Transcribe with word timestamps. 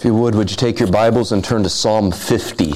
If 0.00 0.06
you 0.06 0.14
would, 0.14 0.34
would 0.34 0.50
you 0.50 0.56
take 0.56 0.78
your 0.78 0.90
Bibles 0.90 1.30
and 1.30 1.44
turn 1.44 1.62
to 1.62 1.68
Psalm 1.68 2.10
50? 2.10 2.72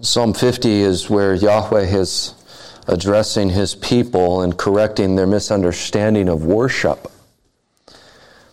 Psalm 0.00 0.34
50 0.34 0.68
is 0.80 1.08
where 1.08 1.32
Yahweh 1.32 1.82
is 1.82 2.34
addressing 2.88 3.50
his 3.50 3.76
people 3.76 4.42
and 4.42 4.58
correcting 4.58 5.14
their 5.14 5.28
misunderstanding 5.28 6.28
of 6.28 6.44
worship. 6.44 7.12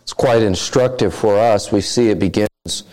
It's 0.04 0.14
quite 0.14 0.44
instructive 0.44 1.16
for 1.16 1.40
us. 1.40 1.72
We 1.72 1.82
see 1.82 2.12
it 2.12 2.20
begins 2.20 2.84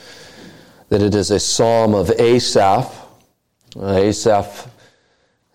that 0.89 1.03
it 1.03 1.15
is 1.15 1.31
a 1.31 1.39
psalm 1.39 1.95
of 1.95 2.11
Asaph. 2.13 2.91
Uh, 3.77 3.89
Asaph 3.89 4.71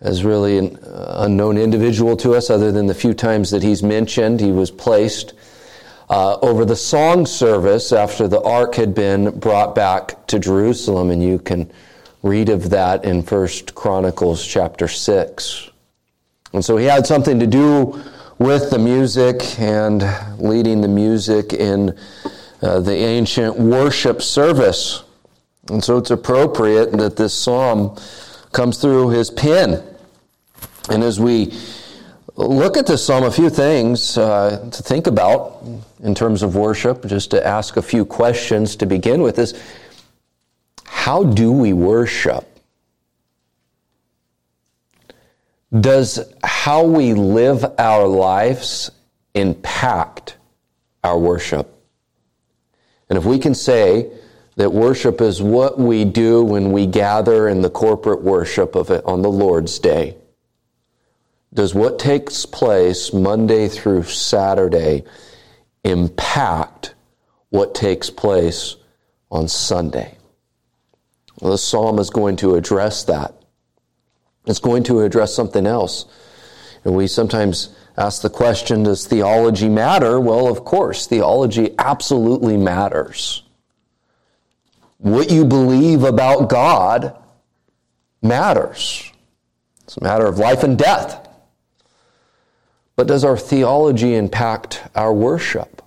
is 0.01 0.23
really 0.23 0.57
an 0.57 0.77
unknown 0.83 1.57
individual 1.57 2.15
to 2.17 2.33
us, 2.33 2.49
other 2.49 2.71
than 2.71 2.87
the 2.87 2.93
few 2.93 3.13
times 3.13 3.51
that 3.51 3.63
he's 3.63 3.83
mentioned. 3.83 4.39
He 4.39 4.51
was 4.51 4.71
placed 4.71 5.33
uh, 6.09 6.37
over 6.41 6.65
the 6.65 6.75
song 6.75 7.25
service 7.25 7.91
after 7.91 8.27
the 8.27 8.41
ark 8.41 8.75
had 8.75 8.95
been 8.95 9.37
brought 9.39 9.75
back 9.75 10.25
to 10.27 10.39
Jerusalem, 10.39 11.11
and 11.11 11.21
you 11.21 11.37
can 11.39 11.71
read 12.23 12.49
of 12.49 12.69
that 12.69 13.05
in 13.05 13.23
First 13.23 13.75
Chronicles 13.75 14.45
chapter 14.45 14.87
6. 14.87 15.69
And 16.53 16.65
so 16.65 16.77
he 16.77 16.85
had 16.85 17.05
something 17.05 17.39
to 17.39 17.47
do 17.47 18.01
with 18.39 18.71
the 18.71 18.79
music 18.79 19.59
and 19.59 20.03
leading 20.39 20.81
the 20.81 20.87
music 20.87 21.53
in 21.53 21.97
uh, 22.61 22.79
the 22.79 22.95
ancient 22.95 23.57
worship 23.57 24.21
service. 24.21 25.03
And 25.69 25.83
so 25.83 25.97
it's 25.97 26.09
appropriate 26.09 26.91
that 26.93 27.17
this 27.17 27.33
psalm 27.33 27.97
comes 28.51 28.77
through 28.77 29.09
his 29.09 29.29
pen. 29.29 29.83
And 30.89 31.03
as 31.03 31.19
we 31.19 31.53
look 32.35 32.77
at 32.77 32.87
this 32.87 33.05
psalm, 33.05 33.23
a 33.23 33.31
few 33.31 33.49
things 33.49 34.17
uh, 34.17 34.69
to 34.71 34.83
think 34.83 35.07
about 35.07 35.63
in 36.01 36.15
terms 36.15 36.41
of 36.41 36.55
worship, 36.55 37.05
just 37.05 37.31
to 37.31 37.45
ask 37.45 37.77
a 37.77 37.81
few 37.81 38.05
questions 38.05 38.75
to 38.77 38.85
begin 38.85 39.21
with 39.21 39.37
is 39.39 39.61
how 40.85 41.23
do 41.23 41.51
we 41.51 41.73
worship? 41.73 42.45
Does 45.79 46.19
how 46.43 46.83
we 46.83 47.13
live 47.13 47.63
our 47.77 48.07
lives 48.07 48.89
impact 49.35 50.37
our 51.03 51.17
worship? 51.17 51.75
And 53.09 53.17
if 53.17 53.25
we 53.25 53.37
can 53.37 53.53
say 53.53 54.11
that 54.55 54.71
worship 54.71 55.21
is 55.21 55.41
what 55.41 55.79
we 55.79 56.05
do 56.05 56.43
when 56.43 56.71
we 56.71 56.85
gather 56.85 57.47
in 57.47 57.61
the 57.61 57.69
corporate 57.69 58.21
worship 58.21 58.75
of 58.75 58.89
it 58.89 59.03
on 59.05 59.21
the 59.21 59.31
Lord's 59.31 59.77
Day, 59.79 60.15
does 61.53 61.73
what 61.73 61.97
takes 61.99 62.45
place 62.45 63.11
Monday 63.11 63.67
through 63.67 64.03
Saturday 64.03 65.03
impact 65.83 66.93
what 67.49 67.73
takes 67.73 68.09
place 68.09 68.75
on 69.31 69.47
Sunday? 69.47 70.17
Well, 71.39 71.51
the 71.51 71.57
psalm 71.57 71.99
is 71.99 72.09
going 72.09 72.35
to 72.37 72.55
address 72.55 73.03
that. 73.05 73.33
It's 74.45 74.59
going 74.59 74.83
to 74.83 75.01
address 75.01 75.33
something 75.33 75.65
else. 75.65 76.05
And 76.83 76.95
we 76.95 77.07
sometimes 77.07 77.75
ask 77.97 78.21
the 78.21 78.29
question 78.29 78.83
Does 78.83 79.07
theology 79.07 79.69
matter? 79.69 80.19
Well, 80.19 80.47
of 80.47 80.63
course, 80.65 81.07
theology 81.07 81.73
absolutely 81.77 82.57
matters. 82.57 83.43
What 84.97 85.31
you 85.31 85.45
believe 85.45 86.03
about 86.03 86.49
God 86.49 87.15
matters. 88.21 89.11
It's 89.85 89.97
a 89.97 90.03
matter 90.03 90.25
of 90.25 90.37
life 90.37 90.63
and 90.63 90.77
death. 90.77 91.28
But 92.99 93.07
does 93.07 93.23
our 93.23 93.37
theology 93.37 94.13
impact 94.15 94.83
our 94.93 95.13
worship? 95.13 95.81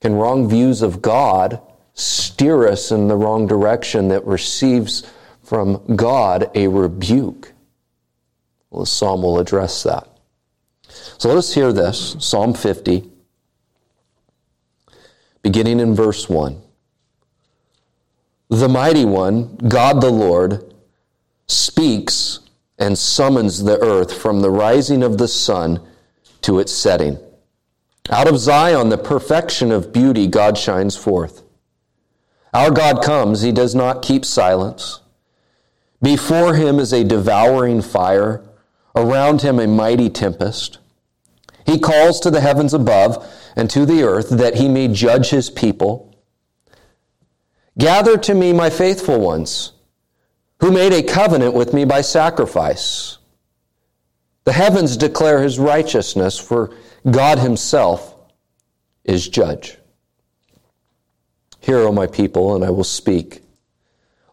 Can 0.00 0.14
wrong 0.14 0.48
views 0.48 0.80
of 0.80 1.02
God 1.02 1.60
steer 1.92 2.68
us 2.68 2.92
in 2.92 3.08
the 3.08 3.16
wrong 3.16 3.48
direction 3.48 4.06
that 4.10 4.24
receives 4.24 5.10
from 5.42 5.82
God 5.96 6.52
a 6.54 6.68
rebuke? 6.68 7.52
Well, 8.70 8.82
the 8.82 8.86
psalm 8.86 9.22
will 9.22 9.40
address 9.40 9.82
that. 9.82 10.06
So 11.18 11.28
let 11.28 11.36
us 11.36 11.52
hear 11.52 11.72
this 11.72 12.14
Psalm 12.20 12.54
50, 12.54 13.10
beginning 15.42 15.80
in 15.80 15.96
verse 15.96 16.28
1. 16.28 16.62
The 18.50 18.68
mighty 18.68 19.04
one, 19.04 19.56
God 19.56 20.00
the 20.00 20.10
Lord, 20.10 20.72
speaks 21.48 22.38
and 22.80 22.98
summons 22.98 23.62
the 23.62 23.78
earth 23.80 24.16
from 24.16 24.40
the 24.40 24.50
rising 24.50 25.02
of 25.02 25.18
the 25.18 25.28
sun 25.28 25.86
to 26.40 26.58
its 26.58 26.72
setting. 26.72 27.18
Out 28.08 28.26
of 28.26 28.38
Zion, 28.38 28.88
the 28.88 28.98
perfection 28.98 29.70
of 29.70 29.92
beauty, 29.92 30.26
God 30.26 30.56
shines 30.56 30.96
forth. 30.96 31.42
Our 32.54 32.70
God 32.70 33.04
comes, 33.04 33.42
he 33.42 33.52
does 33.52 33.74
not 33.74 34.02
keep 34.02 34.24
silence. 34.24 35.00
Before 36.02 36.54
him 36.54 36.80
is 36.80 36.92
a 36.92 37.04
devouring 37.04 37.82
fire, 37.82 38.42
around 38.96 39.42
him 39.42 39.60
a 39.60 39.68
mighty 39.68 40.08
tempest. 40.08 40.78
He 41.66 41.78
calls 41.78 42.18
to 42.20 42.30
the 42.30 42.40
heavens 42.40 42.72
above 42.72 43.30
and 43.54 43.68
to 43.70 43.84
the 43.84 44.02
earth 44.02 44.30
that 44.30 44.56
he 44.56 44.68
may 44.68 44.88
judge 44.88 45.28
his 45.28 45.50
people. 45.50 46.16
Gather 47.78 48.16
to 48.16 48.34
me 48.34 48.52
my 48.52 48.70
faithful 48.70 49.20
ones 49.20 49.72
who 50.60 50.70
made 50.70 50.92
a 50.92 51.02
covenant 51.02 51.54
with 51.54 51.72
me 51.72 51.84
by 51.84 52.00
sacrifice. 52.00 53.18
The 54.44 54.52
heavens 54.52 54.96
declare 54.96 55.42
his 55.42 55.58
righteousness, 55.58 56.38
for 56.38 56.74
God 57.10 57.38
himself 57.38 58.14
is 59.04 59.28
judge. 59.28 59.78
Hear, 61.60 61.78
O 61.78 61.92
my 61.92 62.06
people, 62.06 62.54
and 62.54 62.64
I 62.64 62.70
will 62.70 62.84
speak. 62.84 63.42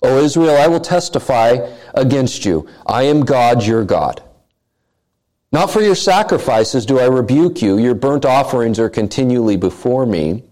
O 0.01 0.23
Israel, 0.23 0.55
I 0.57 0.67
will 0.67 0.79
testify 0.79 1.69
against 1.93 2.45
you. 2.45 2.67
I 2.85 3.03
am 3.03 3.25
God, 3.25 3.65
your 3.65 3.83
God. 3.83 4.21
Not 5.51 5.71
for 5.71 5.81
your 5.81 5.95
sacrifices 5.95 6.85
do 6.85 6.99
I 6.99 7.05
rebuke 7.05 7.61
you. 7.61 7.77
Your 7.77 7.95
burnt 7.95 8.25
offerings 8.25 8.79
are 8.79 8.89
continually 8.89 9.57
before 9.57 10.05
me. 10.05 10.43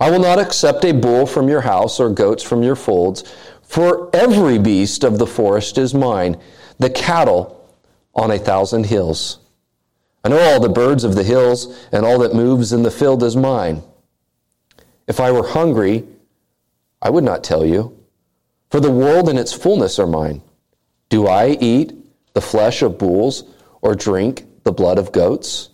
I 0.00 0.10
will 0.10 0.20
not 0.20 0.38
accept 0.38 0.84
a 0.84 0.92
bull 0.92 1.26
from 1.26 1.48
your 1.48 1.62
house 1.62 1.98
or 1.98 2.10
goats 2.10 2.42
from 2.42 2.62
your 2.62 2.76
folds. 2.76 3.24
For 3.68 4.08
every 4.16 4.58
beast 4.58 5.04
of 5.04 5.18
the 5.18 5.26
forest 5.26 5.76
is 5.76 5.92
mine, 5.92 6.40
the 6.78 6.88
cattle 6.88 7.70
on 8.14 8.30
a 8.30 8.38
thousand 8.38 8.86
hills. 8.86 9.40
I 10.24 10.30
know 10.30 10.40
all 10.40 10.58
the 10.58 10.70
birds 10.70 11.04
of 11.04 11.14
the 11.14 11.22
hills, 11.22 11.78
and 11.92 12.04
all 12.04 12.18
that 12.20 12.34
moves 12.34 12.72
in 12.72 12.82
the 12.82 12.90
field 12.90 13.22
is 13.22 13.36
mine. 13.36 13.82
If 15.06 15.20
I 15.20 15.30
were 15.30 15.46
hungry, 15.46 16.06
I 17.02 17.10
would 17.10 17.24
not 17.24 17.44
tell 17.44 17.64
you, 17.64 17.94
for 18.70 18.80
the 18.80 18.90
world 18.90 19.28
and 19.28 19.38
its 19.38 19.52
fullness 19.52 19.98
are 19.98 20.06
mine. 20.06 20.40
Do 21.10 21.26
I 21.26 21.50
eat 21.60 21.92
the 22.32 22.40
flesh 22.40 22.80
of 22.80 22.98
bulls 22.98 23.44
or 23.82 23.94
drink 23.94 24.46
the 24.64 24.72
blood 24.72 24.98
of 24.98 25.12
goats? 25.12 25.68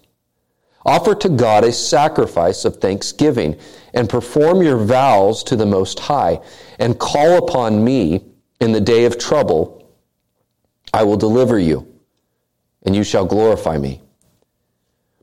Offer 0.84 1.14
to 1.14 1.28
God 1.28 1.64
a 1.64 1.72
sacrifice 1.72 2.64
of 2.64 2.76
thanksgiving 2.76 3.56
and 3.94 4.08
perform 4.08 4.62
your 4.62 4.76
vows 4.76 5.42
to 5.44 5.56
the 5.56 5.66
Most 5.66 6.00
High 6.00 6.40
and 6.78 6.98
call 6.98 7.38
upon 7.38 7.82
me 7.82 8.24
in 8.60 8.72
the 8.72 8.80
day 8.80 9.04
of 9.04 9.18
trouble. 9.18 9.88
I 10.92 11.04
will 11.04 11.16
deliver 11.16 11.58
you 11.58 11.86
and 12.84 12.94
you 12.94 13.04
shall 13.04 13.24
glorify 13.24 13.78
me. 13.78 14.02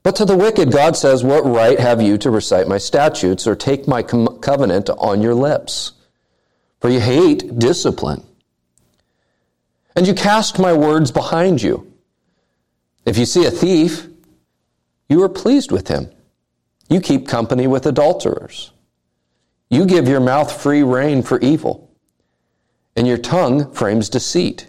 But 0.04 0.16
to 0.16 0.26
the 0.26 0.38
wicked, 0.38 0.72
God 0.72 0.98
says, 0.98 1.24
What 1.24 1.46
right 1.46 1.80
have 1.80 2.02
you 2.02 2.18
to 2.20 2.31
recite 2.31 2.68
my 2.68 2.80
statutes 2.80 3.46
or 3.46 3.56
take 3.56 3.88
my 3.88 4.02
com- 4.02 4.40
covenant 4.40 4.90
on 4.90 5.22
your 5.22 5.36
lips? 5.36 5.92
For 6.80 6.90
you 6.90 7.00
hate 7.00 7.60
discipline. 7.60 8.26
And 9.96 10.08
you 10.08 10.16
cast 10.16 10.58
my 10.58 10.74
words 10.74 11.12
behind 11.12 11.62
you. 11.62 11.94
If 13.06 13.18
you 13.18 13.26
see 13.26 13.45
a 13.45 13.51
thief, 13.51 14.07
you 15.07 15.22
are 15.22 15.30
pleased 15.30 15.72
with 15.72 15.88
him. 15.88 16.10
You 16.92 17.00
keep 17.00 17.26
company 17.26 17.68
with 17.68 17.86
adulterers. 17.86 18.74
You 19.70 19.86
give 19.86 20.10
your 20.10 20.20
mouth 20.20 20.62
free 20.62 20.84
rein 20.84 21.24
for 21.24 21.40
evil, 21.40 21.90
and 22.98 23.08
your 23.08 23.18
tongue 23.18 23.72
frames 23.72 24.10
deceit. 24.10 24.68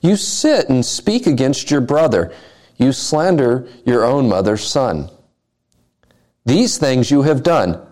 You 0.00 0.14
sit 0.14 0.68
and 0.68 0.86
speak 0.86 1.26
against 1.26 1.68
your 1.68 1.80
brother. 1.80 2.32
You 2.76 2.92
slander 2.92 3.66
your 3.84 4.04
own 4.04 4.28
mother's 4.28 4.62
son. 4.62 5.10
These 6.46 6.78
things 6.78 7.10
you 7.10 7.22
have 7.22 7.42
done, 7.42 7.84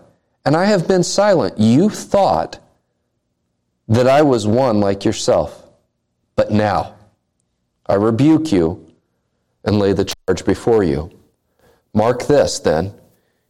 and 0.45 0.55
I 0.55 0.63
have 0.63 0.87
been 0.87 1.03
silent. 1.03 1.59
You 1.59 1.89
thought 1.89 2.59
that 3.89 4.07
I 4.07 4.21
was 4.21 4.47
one 4.47 4.79
like 4.79 5.03
yourself. 5.03 5.69
But 6.37 6.49
now 6.49 6.95
I 7.85 7.95
rebuke 7.95 8.53
you 8.53 8.89
and 9.65 9.79
lay 9.79 9.91
the 9.91 10.05
charge 10.05 10.45
before 10.45 10.81
you. 10.81 11.11
Mark 11.93 12.25
this, 12.25 12.59
then, 12.59 12.93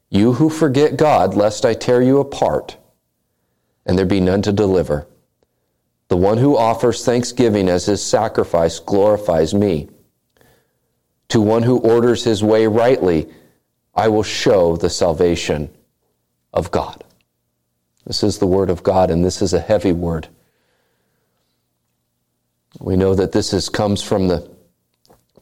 you 0.09 0.33
who 0.33 0.49
forget 0.49 0.97
God, 0.97 1.35
lest 1.35 1.65
I 1.65 1.73
tear 1.73 2.01
you 2.01 2.19
apart, 2.19 2.77
and 3.85 3.97
there 3.97 4.05
be 4.05 4.19
none 4.19 4.41
to 4.43 4.51
deliver. 4.51 5.07
The 6.07 6.17
one 6.17 6.39
who 6.39 6.57
offers 6.57 7.05
thanksgiving 7.05 7.69
as 7.69 7.85
his 7.85 8.03
sacrifice 8.03 8.79
glorifies 8.79 9.53
me. 9.53 9.89
To 11.29 11.39
one 11.39 11.61
who 11.61 11.77
orders 11.77 12.23
his 12.23 12.43
way 12.43 12.65
rightly, 12.65 13.27
I 13.93 14.07
will 14.07 14.23
show 14.23 14.75
the 14.75 14.89
salvation 14.89 15.69
of 16.51 16.71
God. 16.71 17.03
This 18.07 18.23
is 18.23 18.39
the 18.39 18.47
word 18.47 18.71
of 18.71 18.81
God, 18.81 19.11
and 19.11 19.23
this 19.23 19.43
is 19.43 19.53
a 19.53 19.59
heavy 19.59 19.91
word. 19.91 20.27
We 22.79 22.97
know 22.97 23.13
that 23.13 23.31
this 23.31 23.53
is, 23.53 23.69
comes 23.69 24.01
from 24.01 24.27
the 24.27 24.49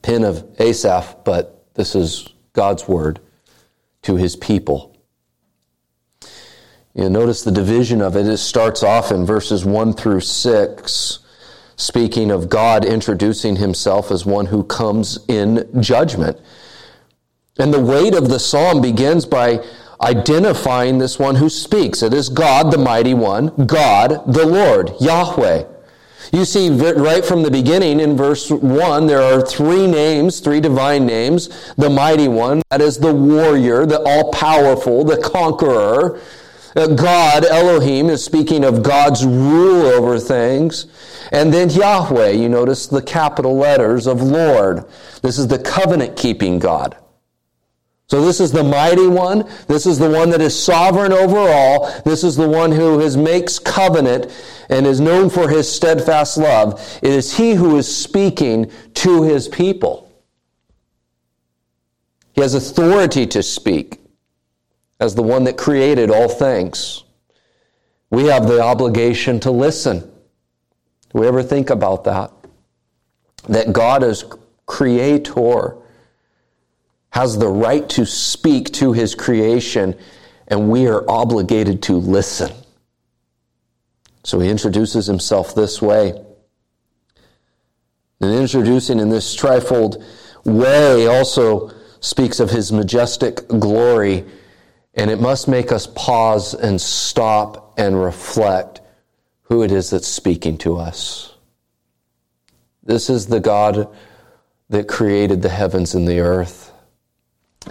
pen 0.02 0.26
of 0.26 0.46
Asaph, 0.60 1.24
but 1.24 1.74
this 1.76 1.96
is 1.96 2.28
God's 2.52 2.86
word 2.88 3.22
to 4.04 4.16
his 4.16 4.36
people. 4.36 4.96
You 6.94 7.10
notice 7.10 7.44
the 7.44 7.52
division 7.52 8.02
of 8.02 8.16
it. 8.16 8.26
It 8.26 8.38
starts 8.38 8.82
off 8.82 9.12
in 9.12 9.26
verses 9.26 9.64
1 9.64 9.94
through 9.94 10.22
6, 10.22 11.20
speaking 11.76 12.32
of 12.32 12.50
God 12.50 12.84
introducing 12.84 13.58
himself 13.58 14.10
as 14.10 14.26
one 14.26 14.48
who 14.48 14.64
comes 14.64 15.20
in 15.28 15.70
judgment. 15.80 16.40
And 17.60 17.72
the 17.72 17.80
weight 17.80 18.16
of 18.16 18.30
the 18.30 18.40
psalm 18.40 18.82
begins 18.82 19.26
by 19.26 19.64
identifying 20.02 20.98
this 20.98 21.20
one 21.20 21.36
who 21.36 21.50
speaks. 21.50 22.02
It 22.02 22.14
is 22.14 22.30
God, 22.30 22.72
the 22.72 22.78
mighty 22.78 23.14
one, 23.14 23.48
God, 23.68 24.32
the 24.32 24.46
Lord, 24.46 24.94
Yahweh. 25.00 25.66
You 26.34 26.44
see, 26.46 26.70
right 26.70 27.24
from 27.24 27.44
the 27.44 27.52
beginning 27.52 28.00
in 28.00 28.18
verse 28.18 28.52
1, 28.52 29.08
there 29.08 29.22
are 29.22 29.42
three 29.42 29.88
names, 29.88 30.40
three 30.40 30.60
divine 30.60 31.06
names. 31.06 31.74
The 31.76 31.90
mighty 31.90 32.28
one, 32.28 32.62
that 32.70 32.82
is 32.82 32.98
the 32.98 33.14
warrior, 33.14 33.86
the 33.86 34.02
all 34.02 34.32
powerful, 34.32 35.04
the 35.04 35.18
conqueror. 35.18 36.20
Uh, 36.76 36.88
God, 36.88 37.46
Elohim, 37.46 38.10
is 38.10 38.24
speaking 38.24 38.64
of 38.64 38.84
God's 38.84 39.26
rule 39.26 39.86
over 39.86 40.20
things. 40.20 40.88
And 41.32 41.54
then 41.54 41.70
Yahweh, 41.70 42.32
you 42.32 42.50
notice 42.50 42.88
the 42.88 43.02
capital 43.02 43.56
letters 43.56 44.06
of 44.06 44.22
Lord. 44.22 44.86
This 45.22 45.40
is 45.40 45.48
the 45.48 45.60
covenant 45.60 46.18
keeping 46.18 46.60
God. 46.60 46.98
So 48.10 48.22
this 48.22 48.40
is 48.40 48.54
the 48.54 48.64
mighty 48.64 49.08
one. 49.08 49.50
This 49.68 49.86
is 49.86 50.00
the 50.00 50.10
one 50.10 50.30
that 50.30 50.42
is 50.42 50.58
sovereign 50.58 51.12
over 51.12 51.38
all. 51.38 51.92
This 52.06 52.24
is 52.24 52.38
the 52.38 52.48
one 52.48 52.72
who 52.72 53.00
has 53.00 53.18
makes 53.18 53.60
covenant 53.60 54.32
and 54.70 54.88
is 54.88 55.02
known 55.02 55.30
for 55.30 55.50
his 55.50 55.70
steadfast 55.70 56.38
love. 56.38 57.00
It 57.02 57.12
is 57.12 57.36
he 57.36 57.54
who 57.54 57.78
is 57.78 57.94
speaking 57.94 58.72
to 58.96 59.24
his 59.24 59.50
people. 59.50 60.10
He 62.32 62.42
has 62.42 62.54
authority 62.54 63.26
to 63.28 63.44
speak 63.44 64.00
as 65.02 65.14
the 65.16 65.24
one 65.24 65.44
that 65.44 65.58
created 65.58 66.10
all 66.10 66.30
things. 66.30 67.04
We 68.10 68.26
have 68.26 68.48
the 68.48 68.62
obligation 68.62 69.40
to 69.42 69.52
listen. 69.52 70.00
Do 70.00 71.20
we 71.20 71.28
ever 71.28 71.44
think 71.44 71.70
about 71.70 72.06
that? 72.06 72.32
That 73.50 73.74
God 73.74 74.02
is 74.02 74.24
creator 74.66 75.78
has 77.18 77.36
the 77.40 77.48
right 77.48 77.90
to 77.90 78.06
speak 78.06 78.72
to 78.72 78.94
his 78.94 79.16
creation, 79.16 79.96
and 80.50 80.70
we 80.70 80.86
are 80.86 81.04
obligated 81.10 81.82
to 81.82 81.94
listen. 81.94 82.54
So 84.24 84.40
he 84.40 84.52
introduces 84.52 85.08
himself 85.08 85.56
this 85.56 85.82
way. 85.82 86.14
And 88.22 88.36
introducing 88.36 89.00
in 89.00 89.10
this 89.10 89.36
trifold 89.36 90.06
way 90.46 91.08
also 91.08 91.72
speaks 92.02 92.40
of 92.40 92.52
his 92.52 92.72
majestic 92.72 93.48
glory, 93.48 94.24
and 94.94 95.10
it 95.10 95.20
must 95.20 95.48
make 95.48 95.72
us 95.72 95.88
pause 95.88 96.54
and 96.54 96.80
stop 96.80 97.74
and 97.80 98.00
reflect 98.00 98.82
who 99.42 99.64
it 99.64 99.72
is 99.72 99.90
that's 99.90 100.08
speaking 100.08 100.56
to 100.60 100.78
us. 100.78 101.34
This 102.84 103.10
is 103.10 103.26
the 103.26 103.40
God 103.40 103.88
that 104.70 104.88
created 104.88 105.42
the 105.42 105.50
heavens 105.50 105.96
and 105.96 106.08
the 106.08 106.20
earth. 106.20 106.74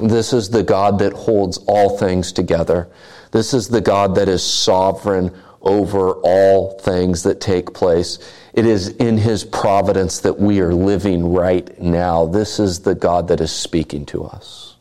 This 0.01 0.33
is 0.33 0.51
the 0.51 0.63
God 0.63 0.99
that 0.99 1.13
holds 1.13 1.59
all 1.67 1.97
things 1.99 2.33
together. 2.33 2.89
This 3.31 3.55
is 3.55 3.69
the 3.69 3.81
God 3.81 4.15
that 4.17 4.29
is 4.29 4.43
sovereign 4.43 5.35
over 5.63 6.13
all 6.13 6.79
things 6.79 7.23
that 7.25 7.41
take 7.41 7.75
place. 7.75 8.19
It 8.55 8.67
is 8.67 8.89
in 8.89 9.19
His 9.19 9.45
providence 9.45 10.21
that 10.21 10.39
we 10.39 10.61
are 10.61 10.75
living 10.75 11.33
right 11.33 11.79
now. 11.81 12.27
This 12.27 12.59
is 12.59 12.81
the 12.81 12.95
God 12.95 13.29
that 13.29 13.41
is 13.41 13.53
speaking 13.53 14.07
to 14.07 14.25
us. 14.25 14.77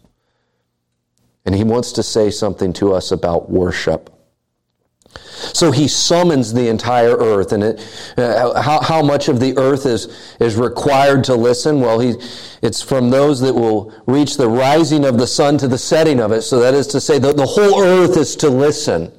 And 1.46 1.56
He 1.56 1.64
wants 1.64 1.92
to 1.94 2.04
say 2.04 2.30
something 2.30 2.72
to 2.74 2.94
us 2.94 3.12
about 3.12 3.50
worship. 3.50 4.15
So 5.56 5.72
he 5.72 5.88
summons 5.88 6.52
the 6.52 6.68
entire 6.68 7.16
earth, 7.16 7.54
and 7.54 7.64
it, 7.64 8.14
uh, 8.18 8.62
how, 8.62 8.82
how 8.82 9.02
much 9.02 9.30
of 9.30 9.40
the 9.40 9.58
earth 9.58 9.86
is, 9.86 10.36
is 10.42 10.58
required 10.58 11.24
to 11.24 11.36
listen? 11.36 11.80
Well, 11.80 11.98
he, 11.98 12.16
it's 12.62 12.82
from 12.82 13.10
those 13.10 13.40
that 13.40 13.54
will 13.54 13.94
reach 14.06 14.36
the 14.36 14.50
rising 14.50 15.06
of 15.06 15.18
the 15.18 15.26
sun 15.26 15.58
to 15.60 15.70
the 15.70 15.78
setting 15.78 16.20
of 16.20 16.34
it. 16.34 16.42
So 16.42 16.60
that 16.60 16.74
is 16.74 16.88
to 16.88 17.00
say, 17.00 17.20
the, 17.20 17.32
the 17.32 17.46
whole 17.46 17.82
earth 17.82 18.18
is 18.18 18.36
to 18.36 18.50
listen. 18.50 19.14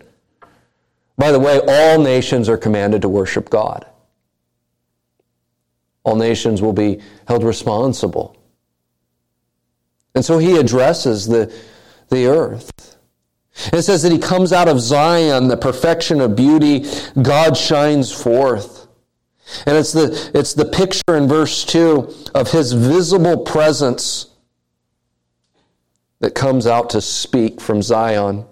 By 1.17 1.33
the 1.33 1.41
way, 1.41 1.59
all 1.67 2.03
nations 2.03 2.50
are 2.50 2.59
commanded 2.59 3.00
to 3.00 3.09
worship 3.09 3.49
God. 3.49 3.87
All 6.05 6.17
nations 6.17 6.61
will 6.61 6.75
be 6.75 7.00
held 7.27 7.44
responsible. 7.44 8.37
And 10.15 10.23
so 10.23 10.37
he 10.37 10.59
addresses 10.59 11.27
the, 11.27 11.50
the 12.11 12.27
earth. 12.27 12.96
It 13.73 13.82
says 13.82 14.03
that 14.03 14.12
he 14.12 14.19
comes 14.19 14.53
out 14.53 14.69
of 14.69 14.81
Zion, 14.81 15.49
the 15.49 15.56
perfection 15.56 16.20
of 16.20 16.37
beauty. 16.37 16.87
God 17.20 17.56
shines 17.56 18.12
forth. 18.12 18.87
And 19.67 19.76
it's 19.76 19.93
the, 19.93 20.31
it's 20.35 20.55
the 20.55 20.64
picture 20.64 21.17
in 21.17 21.29
verse 21.29 21.64
2 21.64 22.12
of 22.35 22.50
his 22.50 22.73
visible 22.73 23.38
presence 23.38 24.26
that 26.20 26.35
comes 26.35 26.67
out 26.67 26.91
to 26.91 27.00
speak 27.00 27.61
from 27.61 27.82
Zion. 27.82 28.44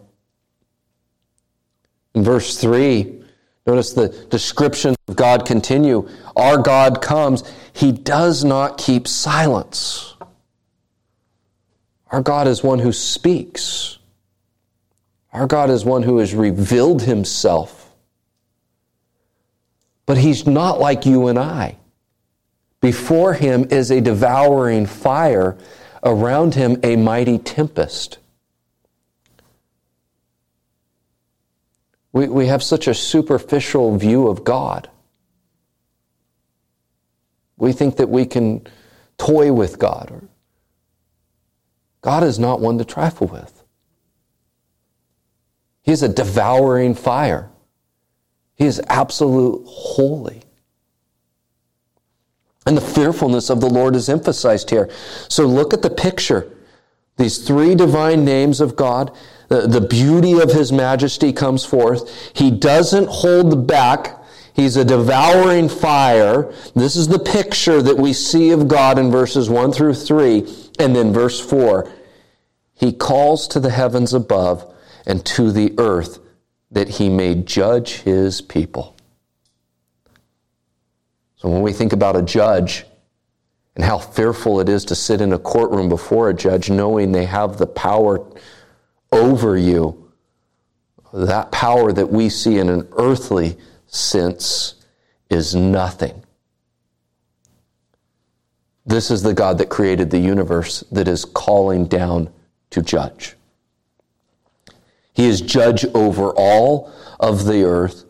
In 2.14 2.22
verse 2.22 2.58
3, 2.58 3.24
notice 3.66 3.92
the 3.92 4.08
description 4.30 4.94
of 5.08 5.16
God 5.16 5.46
continue. 5.46 6.08
Our 6.36 6.58
God 6.58 7.02
comes, 7.02 7.42
he 7.72 7.90
does 7.90 8.44
not 8.44 8.78
keep 8.78 9.08
silence. 9.08 10.14
Our 12.10 12.22
God 12.22 12.46
is 12.46 12.62
one 12.62 12.78
who 12.78 12.92
speaks. 12.92 13.98
Our 15.34 15.48
God 15.48 15.68
is 15.68 15.84
one 15.84 16.04
who 16.04 16.18
has 16.18 16.32
revealed 16.32 17.02
himself. 17.02 17.92
But 20.06 20.16
he's 20.16 20.46
not 20.46 20.78
like 20.78 21.04
you 21.04 21.26
and 21.26 21.38
I. 21.38 21.76
Before 22.80 23.34
him 23.34 23.66
is 23.70 23.90
a 23.90 24.00
devouring 24.00 24.86
fire, 24.86 25.56
around 26.04 26.54
him 26.54 26.78
a 26.84 26.94
mighty 26.94 27.38
tempest. 27.38 28.18
We, 32.12 32.28
we 32.28 32.46
have 32.46 32.62
such 32.62 32.86
a 32.86 32.94
superficial 32.94 33.96
view 33.96 34.28
of 34.28 34.44
God. 34.44 34.88
We 37.56 37.72
think 37.72 37.96
that 37.96 38.08
we 38.08 38.24
can 38.24 38.64
toy 39.18 39.52
with 39.52 39.80
God. 39.80 40.28
God 42.02 42.22
is 42.22 42.38
not 42.38 42.60
one 42.60 42.78
to 42.78 42.84
trifle 42.84 43.26
with. 43.26 43.53
He 45.84 45.92
is 45.92 46.02
a 46.02 46.08
devouring 46.08 46.94
fire. 46.94 47.50
He 48.56 48.64
is 48.64 48.80
absolute 48.88 49.64
holy. 49.66 50.42
And 52.66 52.76
the 52.76 52.80
fearfulness 52.80 53.50
of 53.50 53.60
the 53.60 53.68
Lord 53.68 53.94
is 53.94 54.08
emphasized 54.08 54.70
here. 54.70 54.88
So 55.28 55.44
look 55.44 55.74
at 55.74 55.82
the 55.82 55.90
picture. 55.90 56.50
These 57.18 57.46
three 57.46 57.74
divine 57.74 58.24
names 58.24 58.62
of 58.62 58.76
God, 58.76 59.14
the, 59.48 59.66
the 59.66 59.82
beauty 59.82 60.40
of 60.40 60.52
His 60.52 60.72
majesty 60.72 61.34
comes 61.34 61.66
forth. 61.66 62.10
He 62.34 62.50
doesn't 62.50 63.08
hold 63.08 63.66
back. 63.66 64.18
He's 64.54 64.76
a 64.76 64.84
devouring 64.86 65.68
fire. 65.68 66.50
This 66.74 66.96
is 66.96 67.08
the 67.08 67.18
picture 67.18 67.82
that 67.82 67.98
we 67.98 68.14
see 68.14 68.52
of 68.52 68.68
God 68.68 68.98
in 68.98 69.10
verses 69.10 69.50
1 69.50 69.72
through 69.72 69.94
3. 69.94 70.70
And 70.78 70.96
then 70.96 71.12
verse 71.12 71.38
4. 71.38 71.92
He 72.72 72.90
calls 72.92 73.46
to 73.48 73.60
the 73.60 73.70
heavens 73.70 74.14
above 74.14 74.73
and 75.06 75.24
to 75.24 75.52
the 75.52 75.74
earth 75.78 76.18
that 76.70 76.88
he 76.88 77.08
may 77.08 77.34
judge 77.34 78.00
his 78.02 78.40
people. 78.40 78.96
So 81.36 81.48
when 81.48 81.62
we 81.62 81.72
think 81.72 81.92
about 81.92 82.16
a 82.16 82.22
judge 82.22 82.84
and 83.76 83.84
how 83.84 83.98
fearful 83.98 84.60
it 84.60 84.68
is 84.68 84.84
to 84.86 84.94
sit 84.94 85.20
in 85.20 85.32
a 85.32 85.38
courtroom 85.38 85.88
before 85.88 86.30
a 86.30 86.34
judge 86.34 86.70
knowing 86.70 87.12
they 87.12 87.26
have 87.26 87.58
the 87.58 87.66
power 87.66 88.26
over 89.12 89.56
you, 89.56 90.10
that 91.12 91.52
power 91.52 91.92
that 91.92 92.10
we 92.10 92.28
see 92.28 92.58
in 92.58 92.68
an 92.68 92.88
earthly 92.96 93.56
sense 93.86 94.74
is 95.30 95.54
nothing. 95.54 96.24
This 98.86 99.10
is 99.10 99.22
the 99.22 99.34
God 99.34 99.58
that 99.58 99.70
created 99.70 100.10
the 100.10 100.18
universe 100.18 100.80
that 100.92 101.08
is 101.08 101.24
calling 101.24 101.86
down 101.86 102.30
to 102.70 102.82
judge. 102.82 103.36
He 105.14 105.26
is 105.26 105.40
judge 105.40 105.84
over 105.94 106.30
all 106.30 106.92
of 107.18 107.44
the 107.44 107.64
earth, 107.64 108.04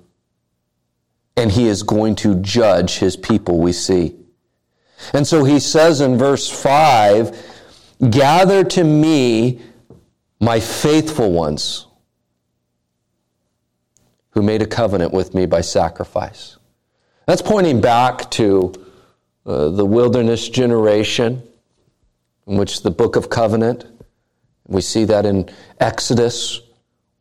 and 1.36 1.52
he 1.52 1.68
is 1.68 1.82
going 1.82 2.16
to 2.16 2.36
judge 2.40 2.98
his 2.98 3.16
people, 3.16 3.58
we 3.58 3.72
see. 3.72 4.16
And 5.12 5.26
so 5.26 5.44
he 5.44 5.60
says 5.60 6.00
in 6.00 6.18
verse 6.18 6.50
5 6.50 7.52
Gather 8.10 8.64
to 8.64 8.84
me 8.84 9.60
my 10.40 10.60
faithful 10.60 11.30
ones 11.32 11.86
who 14.30 14.42
made 14.42 14.62
a 14.62 14.66
covenant 14.66 15.12
with 15.12 15.32
me 15.34 15.46
by 15.46 15.60
sacrifice. 15.60 16.58
That's 17.26 17.40
pointing 17.40 17.80
back 17.80 18.30
to 18.32 18.72
uh, 19.46 19.68
the 19.68 19.84
wilderness 19.84 20.48
generation, 20.48 21.42
in 22.46 22.56
which 22.58 22.82
the 22.82 22.90
book 22.90 23.16
of 23.16 23.30
covenant, 23.30 23.86
we 24.66 24.80
see 24.80 25.04
that 25.04 25.24
in 25.24 25.48
Exodus, 25.78 26.60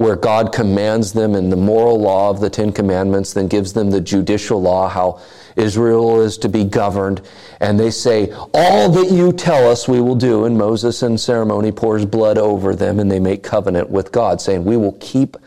where 0.03 0.17
God 0.17 0.51
commands 0.51 1.13
them 1.13 1.33
in 1.33 1.49
the 1.49 1.55
moral 1.55 1.97
law 1.97 2.29
of 2.29 2.41
the 2.41 2.49
Ten 2.49 2.73
Commandments, 2.73 3.31
then 3.31 3.47
gives 3.47 3.71
them 3.71 3.89
the 3.89 4.01
judicial 4.01 4.61
law, 4.61 4.89
how 4.89 5.21
Israel 5.55 6.19
is 6.19 6.37
to 6.39 6.49
be 6.49 6.65
governed. 6.65 7.21
And 7.61 7.79
they 7.79 7.89
say, 7.89 8.33
All 8.53 8.89
that 8.89 9.11
you 9.11 9.31
tell 9.31 9.71
us 9.71 9.87
we 9.87 10.01
will 10.01 10.15
do. 10.15 10.43
And 10.43 10.57
Moses 10.57 11.01
in 11.03 11.17
ceremony 11.17 11.71
pours 11.71 12.05
blood 12.05 12.37
over 12.37 12.75
them, 12.75 12.99
and 12.99 13.09
they 13.09 13.21
make 13.21 13.43
covenant 13.43 13.89
with 13.89 14.11
God, 14.11 14.41
saying, 14.41 14.65
We 14.65 14.75
will 14.75 14.97
keep 14.99 15.37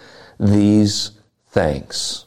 these 0.40 1.10
things. 1.50 2.24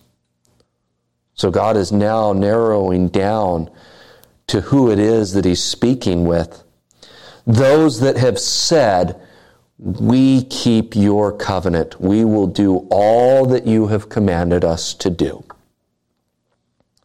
So 1.33 1.49
God 1.49 1.77
is 1.77 1.91
now 1.91 2.31
narrowing 2.31 3.07
down 3.07 3.71
to 4.45 4.61
who 4.61 4.91
it 4.91 4.99
is 4.99 5.33
that 5.33 5.45
He's 5.45 5.63
speaking 5.63 6.25
with. 6.25 6.63
Those 7.47 8.01
that 8.01 8.17
have 8.17 8.37
said, 8.37 9.19
we 9.79 10.43
keep 10.43 10.95
your 10.95 11.31
covenant. 11.31 11.99
We 12.01 12.25
will 12.25 12.47
do 12.47 12.87
all 12.91 13.45
that 13.45 13.65
you 13.65 13.87
have 13.87 14.09
commanded 14.09 14.65
us 14.65 14.93
to 14.95 15.09
do. 15.09 15.43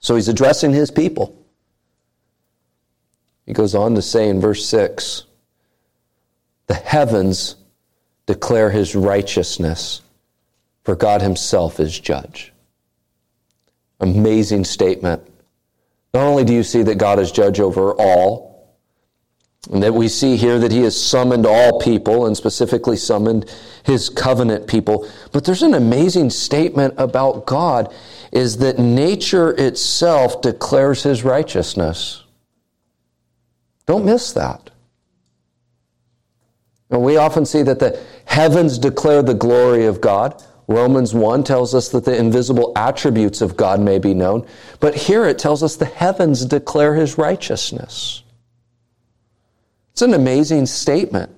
So 0.00 0.16
he's 0.16 0.28
addressing 0.28 0.72
his 0.72 0.90
people. 0.90 1.34
He 3.46 3.52
goes 3.52 3.74
on 3.74 3.94
to 3.94 4.02
say 4.02 4.28
in 4.28 4.40
verse 4.40 4.66
6 4.66 5.24
the 6.66 6.74
heavens 6.74 7.56
declare 8.26 8.70
his 8.70 8.94
righteousness, 8.94 10.00
for 10.82 10.96
God 10.96 11.20
himself 11.20 11.78
is 11.78 11.98
judge. 11.98 12.52
Amazing 14.00 14.64
statement. 14.64 15.22
Not 16.14 16.24
only 16.24 16.44
do 16.44 16.54
you 16.54 16.62
see 16.62 16.82
that 16.82 16.96
God 16.96 17.18
is 17.18 17.30
judge 17.30 17.60
over 17.60 17.92
all, 17.92 18.53
and 19.66 19.82
that 19.82 19.94
we 19.94 20.08
see 20.08 20.36
here 20.36 20.58
that 20.58 20.72
he 20.72 20.82
has 20.82 21.00
summoned 21.00 21.46
all 21.46 21.80
people 21.80 22.26
and 22.26 22.36
specifically 22.36 22.96
summoned 22.96 23.50
his 23.84 24.08
covenant 24.08 24.66
people. 24.66 25.08
But 25.32 25.44
there's 25.44 25.62
an 25.62 25.74
amazing 25.74 26.30
statement 26.30 26.94
about 26.98 27.46
God 27.46 27.92
is 28.32 28.58
that 28.58 28.78
nature 28.78 29.52
itself 29.52 30.42
declares 30.42 31.02
his 31.02 31.22
righteousness. 31.22 32.24
Don't 33.86 34.04
miss 34.04 34.32
that. 34.32 34.70
And 36.90 37.02
we 37.02 37.16
often 37.16 37.46
see 37.46 37.62
that 37.62 37.78
the 37.78 38.00
heavens 38.24 38.78
declare 38.78 39.22
the 39.22 39.34
glory 39.34 39.86
of 39.86 40.00
God. 40.00 40.42
Romans 40.66 41.14
1 41.14 41.44
tells 41.44 41.74
us 41.74 41.90
that 41.90 42.04
the 42.04 42.16
invisible 42.16 42.72
attributes 42.76 43.40
of 43.40 43.56
God 43.56 43.80
may 43.80 43.98
be 43.98 44.14
known. 44.14 44.46
But 44.80 44.94
here 44.94 45.26
it 45.26 45.38
tells 45.38 45.62
us 45.62 45.76
the 45.76 45.84
heavens 45.84 46.44
declare 46.44 46.94
his 46.94 47.18
righteousness. 47.18 48.23
It's 49.94 50.02
an 50.02 50.14
amazing 50.14 50.66
statement. 50.66 51.30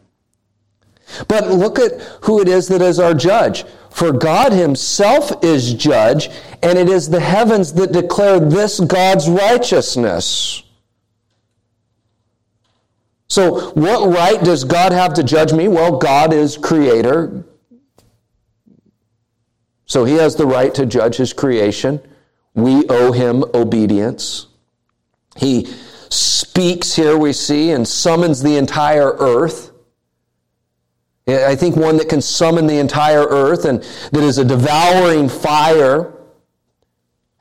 But 1.29 1.51
look 1.51 1.79
at 1.79 2.01
who 2.23 2.41
it 2.41 2.49
is 2.49 2.69
that 2.69 2.81
is 2.81 2.99
our 2.99 3.13
judge. 3.13 3.67
For 3.91 4.13
God 4.13 4.53
Himself 4.53 5.45
is 5.45 5.75
judge, 5.75 6.31
and 6.63 6.79
it 6.79 6.89
is 6.89 7.11
the 7.11 7.21
heavens 7.21 7.75
that 7.75 7.93
declare 7.93 8.41
this 8.41 8.81
God's 8.81 9.29
righteousness. 9.29 10.63
So, 13.29 13.73
what 13.73 14.09
right 14.09 14.43
does 14.43 14.65
God 14.65 14.93
have 14.93 15.13
to 15.15 15.23
judge 15.23 15.53
me? 15.53 15.69
Well, 15.69 15.99
God 15.99 16.33
is 16.33 16.57
creator. 16.57 17.45
So, 19.85 20.07
He 20.07 20.15
has 20.15 20.37
the 20.37 20.47
right 20.47 20.75
to 20.77 20.87
judge 20.87 21.17
His 21.17 21.35
creation. 21.35 22.01
We 22.55 22.87
owe 22.89 23.13
Him 23.13 23.45
obedience. 23.53 24.47
He 25.37 25.69
speaks 26.11 26.95
here, 26.95 27.17
we 27.17 27.33
see, 27.33 27.71
and 27.71 27.87
summons 27.87 28.43
the 28.43 28.57
entire 28.57 29.13
earth. 29.19 29.73
I 31.29 31.57
think 31.57 31.77
one 31.77 31.97
that 31.97 32.09
can 32.09 32.23
summon 32.23 32.67
the 32.67 32.79
entire 32.79 33.27
earth 33.27 33.65
and 33.65 33.83
that 34.13 34.23
is 34.23 34.39
a 34.39 34.45
devouring 34.45 35.29
fire 35.29 36.13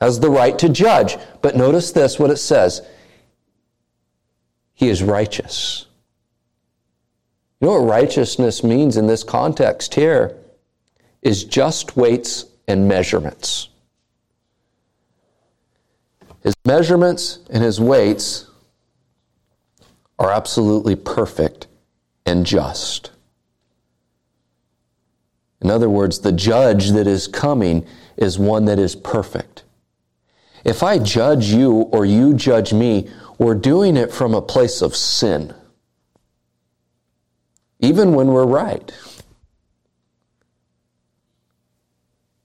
has 0.01 0.19
the 0.19 0.29
right 0.29 0.57
to 0.59 0.69
judge. 0.69 1.17
But 1.41 1.55
notice 1.55 1.91
this 1.91 2.17
what 2.17 2.31
it 2.31 2.37
says 2.37 2.81
He 4.73 4.89
is 4.89 5.03
righteous. 5.03 5.85
You 7.59 7.67
know 7.67 7.79
what 7.79 7.87
righteousness 7.87 8.63
means 8.63 8.97
in 8.97 9.07
this 9.07 9.23
context 9.23 9.93
here? 9.93 10.37
Is 11.21 11.43
just 11.43 11.95
weights 11.95 12.45
and 12.67 12.87
measurements. 12.87 13.69
His 16.41 16.53
measurements 16.65 17.39
and 17.49 17.63
his 17.63 17.79
weights 17.79 18.47
are 20.17 20.31
absolutely 20.31 20.95
perfect 20.95 21.67
and 22.25 22.45
just. 22.45 23.11
In 25.61 25.69
other 25.69 25.89
words, 25.89 26.19
the 26.19 26.31
judge 26.31 26.91
that 26.91 27.07
is 27.07 27.27
coming 27.27 27.85
is 28.17 28.37
one 28.37 28.65
that 28.65 28.79
is 28.79 28.95
perfect. 28.95 29.63
If 30.63 30.83
I 30.83 30.99
judge 30.99 31.47
you 31.47 31.71
or 31.73 32.05
you 32.05 32.33
judge 32.33 32.73
me, 32.73 33.09
we're 33.37 33.55
doing 33.55 33.97
it 33.97 34.11
from 34.11 34.33
a 34.33 34.41
place 34.41 34.81
of 34.81 34.95
sin, 34.95 35.53
even 37.79 38.13
when 38.13 38.27
we're 38.27 38.45
right. 38.45 38.91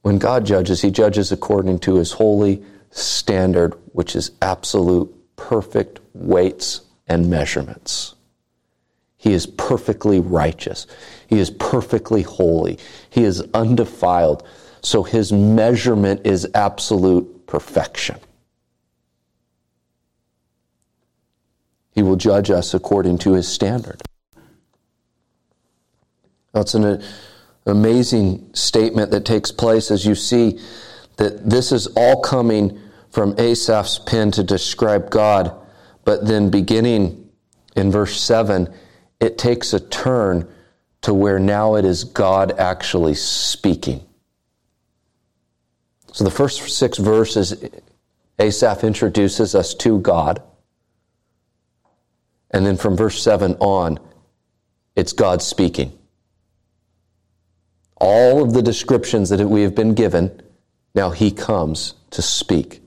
When 0.03 0.19
God 0.19 0.45
judges, 0.45 0.83
He 0.83 0.91
judges 0.91 1.31
according 1.31 1.79
to 1.81 1.97
His 1.97 2.13
holy 2.13 2.65
standard, 2.91 3.75
which 3.93 4.17
is 4.17 4.33
absolute, 4.43 5.15
perfect 5.37 6.01
weights 6.15 6.83
and 7.11 7.29
measurements. 7.29 8.15
He 9.19 9.35
is 9.35 9.45
perfectly 9.45 10.21
righteous. 10.21 10.87
He 11.27 11.39
is 11.39 11.51
perfectly 11.51 12.23
holy. 12.23 12.79
He 13.11 13.25
is 13.25 13.43
undefiled. 13.53 14.47
So 14.81 15.03
his 15.03 15.31
measurement 15.31 16.23
is 16.25 16.49
absolute 16.55 17.47
perfection. 17.47 18.19
He 21.93 22.03
will 22.03 22.17
judge 22.17 22.51
us 22.51 22.73
according 22.73 23.19
to 23.19 23.33
his 23.33 23.47
standard. 23.47 24.01
That's 26.53 26.75
an 26.75 27.03
amazing 27.67 28.55
statement 28.55 29.11
that 29.11 29.25
takes 29.25 29.51
place 29.51 29.91
as 29.91 30.07
you 30.07 30.15
see 30.15 30.61
that 31.17 31.51
this 31.51 31.73
is 31.73 31.89
all 31.89 32.23
coming 32.23 32.81
from 33.11 33.35
Asaph's 33.39 33.99
pen 33.99 34.31
to 34.31 34.43
describe 34.45 35.11
God 35.11 35.60
but 36.05 36.27
then 36.27 36.51
beginning 36.51 37.31
in 37.77 37.91
verse 37.91 38.21
7, 38.21 38.73
it 39.21 39.39
takes 39.39 39.73
a 39.73 39.81
turn 39.81 40.49
to 41.03 41.15
where 41.15 41.39
now 41.39 41.77
it 41.77 41.85
is 41.85 42.05
God 42.05 42.53
actually 42.59 43.15
speaking. 43.15 44.05
So 46.13 46.25
the 46.25 46.31
first 46.31 46.77
six 46.77 46.99
verses, 46.99 47.65
Asaph 48.39 48.85
introduces 48.85 49.55
us 49.55 49.75
to 49.75 49.99
God. 50.01 50.43
And 52.51 52.67
then 52.67 52.77
from 52.77 52.97
verse 52.97 53.23
7 53.23 53.55
on, 53.61 53.99
it's 54.97 55.13
God 55.13 55.41
speaking. 55.41 55.97
All 57.97 58.43
of 58.43 58.55
the 58.55 58.63
descriptions 58.63 59.29
that 59.29 59.47
we 59.47 59.63
have 59.63 59.75
been 59.75 59.95
given, 59.95 60.43
now 60.95 61.11
he 61.11 61.31
comes 61.31 61.95
to 62.11 62.23
speak. 62.23 62.83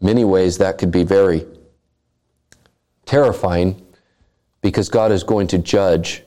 Many 0.00 0.24
ways 0.24 0.58
that 0.58 0.78
could 0.78 0.90
be 0.90 1.04
very 1.04 1.46
terrifying 3.04 3.84
because 4.60 4.88
God 4.88 5.12
is 5.12 5.24
going 5.24 5.48
to 5.48 5.58
judge 5.58 6.22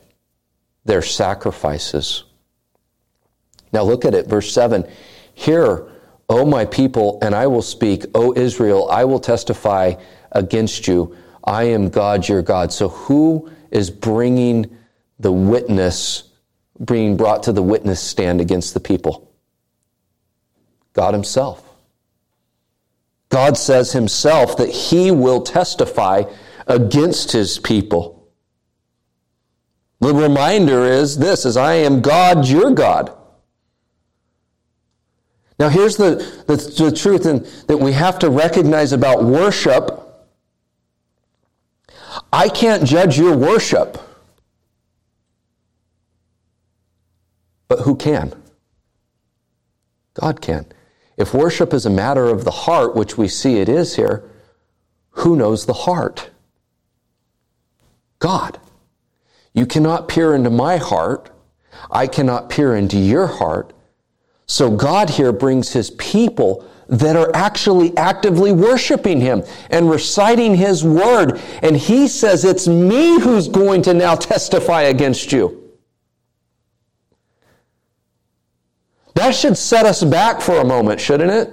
their 0.84 1.01
sacrifices. 1.01 2.24
Now 3.72 3.84
look 3.84 4.05
at 4.05 4.13
it, 4.13 4.27
verse 4.27 4.51
7. 4.53 4.88
Hear, 5.34 5.91
O 6.29 6.46
my 6.46 6.65
people, 6.65 7.20
and 7.22 7.36
I 7.36 7.48
will 7.48 7.62
speak. 7.62 8.05
O 8.13 8.34
Israel, 8.36 8.88
I 8.89 9.03
will 9.05 9.20
testify 9.20 9.96
against 10.32 10.88
you. 10.88 11.15
I 11.44 11.63
am 11.63 11.89
God, 11.89 12.27
your 12.27 12.41
God. 12.41 12.72
So 12.72 12.89
who 12.89 13.51
is 13.72 13.89
bringing 13.89 14.77
the 15.20 15.32
witness, 15.32 16.32
being 16.84 17.17
brought 17.17 17.44
to 17.44 17.51
the 17.51 17.63
witness 17.63 18.01
stand 18.01 18.41
against 18.41 18.74
the 18.74 18.79
people? 18.79 19.32
God 20.94 21.13
Himself. 21.13 21.62
God 23.29 23.58
says 23.58 23.91
Himself 23.91 24.58
that 24.58 24.70
He 24.70 25.12
will 25.12 25.41
testify 25.41 26.24
against 26.68 27.32
his 27.32 27.60
people. 27.60 28.28
The 30.00 30.14
reminder 30.14 30.86
is 30.86 31.18
this 31.18 31.46
is 31.46 31.58
I 31.58 31.76
am 31.76 32.02
God, 32.02 32.48
your 32.48 32.72
God. 32.72 33.16
Now 35.58 35.70
here's 35.70 35.96
the, 35.96 36.16
the, 36.48 36.56
the 36.56 36.92
truth 36.92 37.26
in, 37.26 37.48
that 37.68 37.78
we 37.78 37.94
have 37.94 38.20
to 38.20 38.30
recognize 38.30 38.92
about 38.92 39.24
worship. 39.24 40.02
I 42.32 42.50
can't 42.50 42.84
judge 42.84 43.18
your 43.18 43.36
worship. 43.36 43.98
But 47.68 47.80
who 47.80 47.96
can? 47.96 48.34
God 50.14 50.42
can. 50.42 50.66
If 51.18 51.34
worship 51.34 51.74
is 51.74 51.86
a 51.86 51.90
matter 51.90 52.26
of 52.26 52.44
the 52.44 52.52
heart, 52.52 52.96
which 52.96 53.18
we 53.18 53.28
see 53.28 53.60
it 53.60 53.70
is 53.70 53.96
here, 53.96 54.30
who 55.12 55.36
knows 55.36 55.66
the 55.66 55.74
heart? 55.74 56.30
God. 58.25 58.60
You 59.53 59.67
cannot 59.67 60.08
peer 60.08 60.34
into 60.34 60.50
my 60.50 60.77
heart. 60.77 61.29
I 61.91 62.08
cannot 62.08 62.50
peer 62.50 62.75
into 62.75 62.98
your 62.98 63.27
heart. 63.27 63.72
So 64.48 64.72
God 64.72 65.12
here 65.12 65.32
brings 65.32 65.72
his 65.72 65.91
people 65.91 66.67
that 66.88 67.15
are 67.15 67.29
actually 67.36 67.96
actively 67.98 68.51
worshiping 68.51 69.22
him 69.22 69.44
and 69.70 69.91
reciting 69.91 70.55
his 70.55 70.84
word. 70.84 71.39
And 71.62 71.77
he 71.77 72.08
says, 72.08 72.46
It's 72.46 72.67
me 72.67 73.20
who's 73.20 73.48
going 73.48 73.84
to 73.84 73.94
now 73.94 74.15
testify 74.15 74.82
against 74.84 75.32
you. 75.32 75.72
That 79.13 79.36
should 79.36 79.55
set 79.55 79.86
us 79.86 80.03
back 80.03 80.41
for 80.41 80.62
a 80.62 80.65
moment, 80.65 81.00
shouldn't 81.00 81.29
it? 81.29 81.50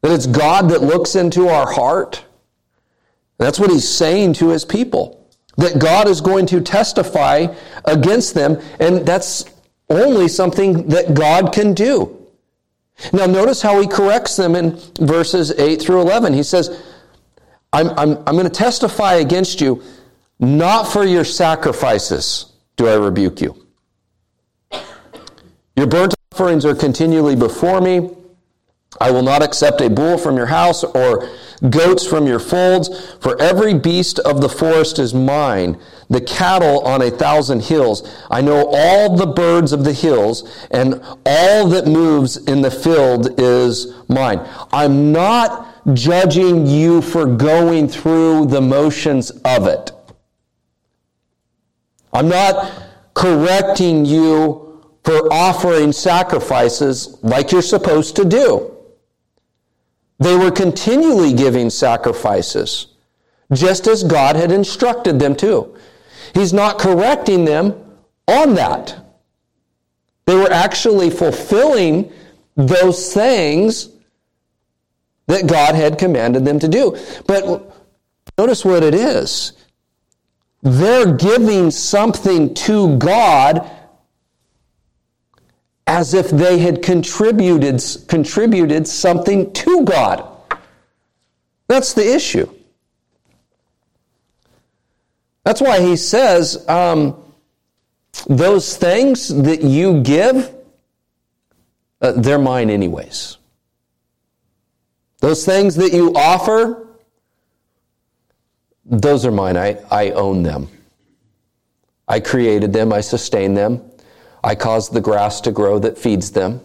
That 0.00 0.12
it's 0.12 0.26
God 0.26 0.70
that 0.70 0.80
looks 0.80 1.14
into 1.14 1.48
our 1.48 1.70
heart. 1.70 2.24
That's 3.38 3.58
what 3.58 3.70
he's 3.70 3.88
saying 3.88 4.34
to 4.34 4.50
his 4.50 4.64
people. 4.64 5.28
That 5.56 5.78
God 5.78 6.08
is 6.08 6.20
going 6.20 6.46
to 6.46 6.60
testify 6.60 7.46
against 7.84 8.34
them, 8.34 8.60
and 8.80 9.06
that's 9.06 9.44
only 9.88 10.28
something 10.28 10.88
that 10.88 11.14
God 11.14 11.52
can 11.52 11.74
do. 11.74 12.26
Now, 13.12 13.26
notice 13.26 13.62
how 13.62 13.80
he 13.80 13.86
corrects 13.86 14.36
them 14.36 14.54
in 14.54 14.78
verses 15.00 15.52
8 15.52 15.80
through 15.80 16.00
11. 16.00 16.32
He 16.32 16.42
says, 16.42 16.82
I'm, 17.72 17.90
I'm, 17.90 18.16
I'm 18.26 18.36
going 18.36 18.44
to 18.44 18.50
testify 18.50 19.14
against 19.14 19.60
you, 19.60 19.82
not 20.38 20.84
for 20.84 21.04
your 21.04 21.24
sacrifices 21.24 22.52
do 22.76 22.88
I 22.88 22.94
rebuke 22.94 23.40
you. 23.40 23.66
Your 25.76 25.86
burnt 25.86 26.14
offerings 26.32 26.64
are 26.64 26.74
continually 26.74 27.36
before 27.36 27.80
me. 27.80 28.10
I 29.00 29.10
will 29.10 29.22
not 29.22 29.42
accept 29.42 29.80
a 29.80 29.90
bull 29.90 30.18
from 30.18 30.36
your 30.36 30.46
house 30.46 30.84
or 30.84 31.28
goats 31.70 32.06
from 32.06 32.26
your 32.26 32.38
folds, 32.38 33.16
for 33.20 33.40
every 33.40 33.74
beast 33.74 34.18
of 34.20 34.40
the 34.40 34.48
forest 34.48 34.98
is 34.98 35.14
mine, 35.14 35.80
the 36.10 36.20
cattle 36.20 36.80
on 36.80 37.02
a 37.02 37.10
thousand 37.10 37.62
hills. 37.62 38.08
I 38.30 38.40
know 38.40 38.70
all 38.72 39.16
the 39.16 39.26
birds 39.26 39.72
of 39.72 39.84
the 39.84 39.92
hills, 39.92 40.66
and 40.70 41.00
all 41.24 41.68
that 41.68 41.86
moves 41.86 42.36
in 42.36 42.60
the 42.62 42.70
field 42.70 43.40
is 43.40 43.94
mine. 44.08 44.46
I'm 44.72 45.12
not 45.12 45.94
judging 45.94 46.66
you 46.66 47.00
for 47.02 47.26
going 47.26 47.88
through 47.88 48.46
the 48.46 48.60
motions 48.60 49.30
of 49.30 49.66
it. 49.66 49.92
I'm 52.12 52.28
not 52.28 52.72
correcting 53.14 54.04
you 54.04 54.82
for 55.04 55.32
offering 55.32 55.92
sacrifices 55.92 57.18
like 57.22 57.52
you're 57.52 57.62
supposed 57.62 58.16
to 58.16 58.24
do. 58.24 58.73
They 60.18 60.36
were 60.36 60.50
continually 60.50 61.32
giving 61.32 61.70
sacrifices, 61.70 62.86
just 63.52 63.86
as 63.86 64.04
God 64.04 64.36
had 64.36 64.52
instructed 64.52 65.18
them 65.18 65.34
to. 65.36 65.74
He's 66.34 66.52
not 66.52 66.78
correcting 66.78 67.44
them 67.44 67.74
on 68.26 68.54
that. 68.54 68.96
They 70.26 70.36
were 70.36 70.50
actually 70.50 71.10
fulfilling 71.10 72.12
those 72.56 73.12
things 73.12 73.90
that 75.26 75.46
God 75.46 75.74
had 75.74 75.98
commanded 75.98 76.44
them 76.44 76.58
to 76.60 76.68
do. 76.68 76.96
But 77.26 77.72
notice 78.38 78.64
what 78.64 78.82
it 78.82 78.94
is. 78.94 79.52
They're 80.62 81.14
giving 81.14 81.70
something 81.70 82.54
to 82.54 82.96
God 82.96 83.70
as 85.86 86.14
if 86.14 86.30
they 86.30 86.58
had 86.58 86.82
contributed, 86.82 87.82
contributed 88.08 88.88
something 88.88 89.52
to 89.52 89.84
God. 89.84 90.26
That's 91.68 91.94
the 91.94 92.14
issue. 92.14 92.48
That's 95.44 95.60
why 95.60 95.80
he 95.80 95.96
says, 95.96 96.66
um, 96.68 97.22
those 98.26 98.76
things 98.76 99.28
that 99.42 99.62
you 99.62 100.00
give, 100.02 100.54
uh, 102.00 102.12
they're 102.12 102.38
mine 102.38 102.70
anyways. 102.70 103.36
Those 105.20 105.44
things 105.44 105.74
that 105.76 105.92
you 105.92 106.14
offer, 106.14 106.86
those 108.84 109.26
are 109.26 109.30
mine. 109.30 109.56
I, 109.56 109.78
I 109.90 110.10
own 110.10 110.42
them. 110.42 110.68
I 112.06 112.20
created 112.20 112.72
them. 112.72 112.92
I 112.92 113.00
sustain 113.00 113.54
them. 113.54 113.82
I 114.44 114.54
cause 114.54 114.90
the 114.90 115.00
grass 115.00 115.40
to 115.40 115.50
grow 115.50 115.78
that 115.78 115.96
feeds 115.96 116.30
them. 116.30 116.60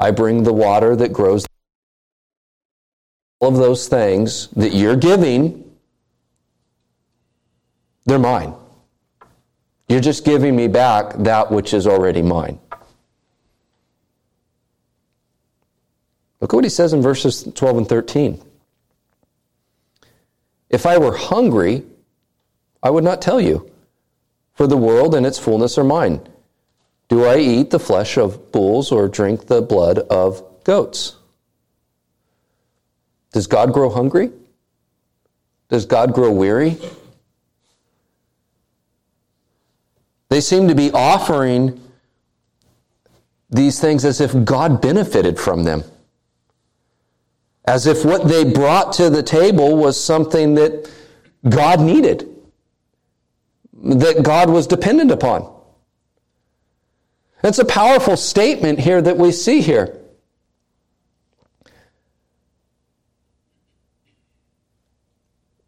I 0.00 0.10
bring 0.10 0.42
the 0.42 0.52
water 0.52 0.96
that 0.96 1.12
grows. 1.12 1.46
All 3.38 3.50
of 3.50 3.56
those 3.56 3.86
things 3.86 4.48
that 4.48 4.74
you're 4.74 4.96
giving, 4.96 5.64
they're 8.04 8.18
mine. 8.18 8.52
You're 9.88 10.00
just 10.00 10.24
giving 10.24 10.56
me 10.56 10.66
back 10.66 11.14
that 11.18 11.52
which 11.52 11.72
is 11.72 11.86
already 11.86 12.20
mine. 12.20 12.58
Look 16.40 16.52
at 16.52 16.56
what 16.56 16.64
he 16.64 16.70
says 16.70 16.92
in 16.92 17.00
verses 17.00 17.44
12 17.54 17.78
and 17.78 17.88
13. 17.88 18.42
If 20.68 20.84
I 20.84 20.98
were 20.98 21.16
hungry, 21.16 21.84
I 22.82 22.90
would 22.90 23.04
not 23.04 23.22
tell 23.22 23.40
you, 23.40 23.70
for 24.54 24.66
the 24.66 24.76
world 24.76 25.14
and 25.14 25.24
its 25.24 25.38
fullness 25.38 25.78
are 25.78 25.84
mine. 25.84 26.20
Do 27.08 27.24
I 27.24 27.38
eat 27.38 27.70
the 27.70 27.78
flesh 27.78 28.18
of 28.18 28.52
bulls 28.52 28.92
or 28.92 29.08
drink 29.08 29.46
the 29.46 29.62
blood 29.62 29.98
of 29.98 30.42
goats? 30.64 31.16
Does 33.32 33.46
God 33.46 33.72
grow 33.72 33.88
hungry? 33.88 34.30
Does 35.68 35.86
God 35.86 36.12
grow 36.12 36.30
weary? 36.30 36.78
They 40.28 40.40
seem 40.40 40.68
to 40.68 40.74
be 40.74 40.90
offering 40.92 41.80
these 43.50 43.80
things 43.80 44.04
as 44.04 44.20
if 44.20 44.44
God 44.44 44.82
benefited 44.82 45.38
from 45.38 45.64
them. 45.64 45.84
As 47.66 47.86
if 47.86 48.04
what 48.04 48.28
they 48.28 48.44
brought 48.44 48.92
to 48.94 49.08
the 49.08 49.22
table 49.22 49.76
was 49.76 50.02
something 50.02 50.54
that 50.54 50.90
God 51.48 51.80
needed, 51.80 52.28
that 53.72 54.22
God 54.22 54.50
was 54.50 54.66
dependent 54.66 55.10
upon. 55.10 55.57
It's 57.42 57.58
a 57.58 57.64
powerful 57.64 58.16
statement 58.16 58.80
here 58.80 59.00
that 59.00 59.16
we 59.16 59.32
see 59.32 59.60
here. 59.60 59.96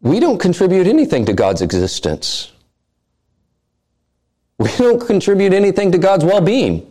We 0.01 0.19
don't 0.19 0.39
contribute 0.39 0.87
anything 0.87 1.25
to 1.25 1.33
God's 1.33 1.61
existence. 1.61 2.51
We 4.57 4.69
don't 4.77 5.05
contribute 5.05 5.53
anything 5.53 5.91
to 5.91 5.97
God's 5.97 6.25
well 6.25 6.41
being. 6.41 6.87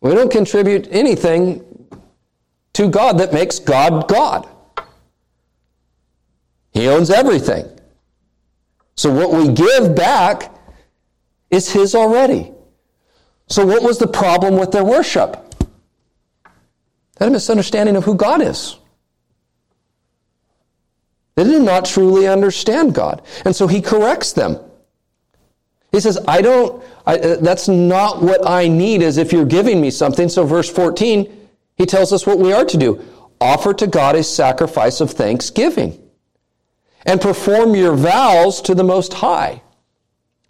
We 0.00 0.14
don't 0.14 0.30
contribute 0.30 0.88
anything 0.90 1.64
to 2.74 2.88
God 2.88 3.18
that 3.18 3.32
makes 3.32 3.58
God 3.58 4.06
God. 4.06 4.46
He 6.72 6.88
owns 6.88 7.10
everything. 7.10 7.66
So 8.96 9.10
what 9.10 9.32
we 9.32 9.52
give 9.52 9.94
back 9.94 10.54
is 11.50 11.70
His 11.70 11.94
already. 11.94 12.52
So, 13.48 13.64
what 13.64 13.82
was 13.82 13.98
the 13.98 14.08
problem 14.08 14.56
with 14.58 14.72
their 14.72 14.84
worship? 14.84 15.42
They 17.16 17.24
had 17.24 17.28
a 17.28 17.30
misunderstanding 17.30 17.96
of 17.96 18.04
who 18.04 18.14
God 18.14 18.42
is. 18.42 18.76
They 21.36 21.44
did 21.44 21.62
not 21.62 21.84
truly 21.84 22.26
understand 22.26 22.94
God. 22.94 23.22
And 23.44 23.54
so 23.54 23.66
he 23.66 23.80
corrects 23.80 24.32
them. 24.32 24.58
He 25.92 26.00
says, 26.00 26.18
I 26.26 26.42
don't, 26.42 26.82
I, 27.06 27.18
uh, 27.18 27.36
that's 27.36 27.68
not 27.68 28.22
what 28.22 28.46
I 28.48 28.68
need 28.68 29.02
as 29.02 29.18
if 29.18 29.32
you're 29.32 29.44
giving 29.44 29.80
me 29.80 29.90
something. 29.90 30.28
So, 30.28 30.44
verse 30.44 30.68
14, 30.68 31.48
he 31.76 31.86
tells 31.86 32.12
us 32.12 32.26
what 32.26 32.38
we 32.38 32.52
are 32.52 32.64
to 32.64 32.76
do 32.76 33.02
offer 33.38 33.74
to 33.74 33.86
God 33.86 34.16
a 34.16 34.22
sacrifice 34.22 35.02
of 35.02 35.10
thanksgiving 35.10 36.02
and 37.04 37.20
perform 37.20 37.74
your 37.74 37.94
vows 37.94 38.62
to 38.62 38.74
the 38.74 38.82
Most 38.82 39.12
High 39.12 39.62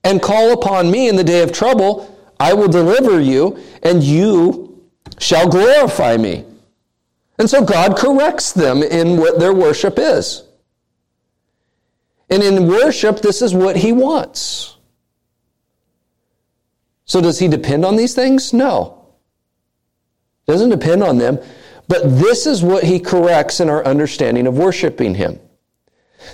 and 0.04 0.22
call 0.22 0.52
upon 0.52 0.90
me 0.90 1.08
in 1.08 1.16
the 1.16 1.24
day 1.24 1.42
of 1.42 1.52
trouble 1.52 2.15
I 2.38 2.54
will 2.54 2.68
deliver 2.68 3.20
you, 3.20 3.58
and 3.82 4.02
you 4.02 4.82
shall 5.18 5.48
glorify 5.48 6.16
me. 6.16 6.44
And 7.38 7.48
so 7.48 7.64
God 7.64 7.96
corrects 7.96 8.52
them 8.52 8.82
in 8.82 9.16
what 9.16 9.38
their 9.38 9.52
worship 9.52 9.98
is. 9.98 10.42
And 12.28 12.42
in 12.42 12.66
worship, 12.66 13.20
this 13.20 13.42
is 13.42 13.54
what 13.54 13.76
he 13.76 13.92
wants. 13.92 14.76
So 17.04 17.20
does 17.20 17.38
he 17.38 17.46
depend 17.46 17.84
on 17.84 17.96
these 17.96 18.14
things? 18.14 18.52
No. 18.52 19.06
Doesn't 20.46 20.70
depend 20.70 21.02
on 21.02 21.18
them. 21.18 21.38
But 21.88 22.18
this 22.18 22.46
is 22.46 22.62
what 22.62 22.82
he 22.82 22.98
corrects 22.98 23.60
in 23.60 23.70
our 23.70 23.84
understanding 23.84 24.46
of 24.46 24.58
worshiping 24.58 25.14
him. 25.14 25.38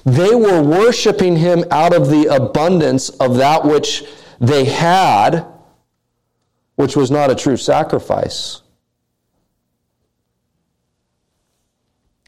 They 0.04 0.34
were 0.34 0.62
worshiping 0.62 1.36
him 1.36 1.64
out 1.70 1.94
of 1.94 2.08
the 2.08 2.34
abundance 2.34 3.10
of 3.10 3.36
that 3.36 3.64
which 3.64 4.04
they 4.40 4.64
had, 4.64 5.46
which 6.83 6.97
was 6.97 7.12
not 7.12 7.31
a 7.31 7.35
true 7.37 7.57
sacrifice. 7.57 8.61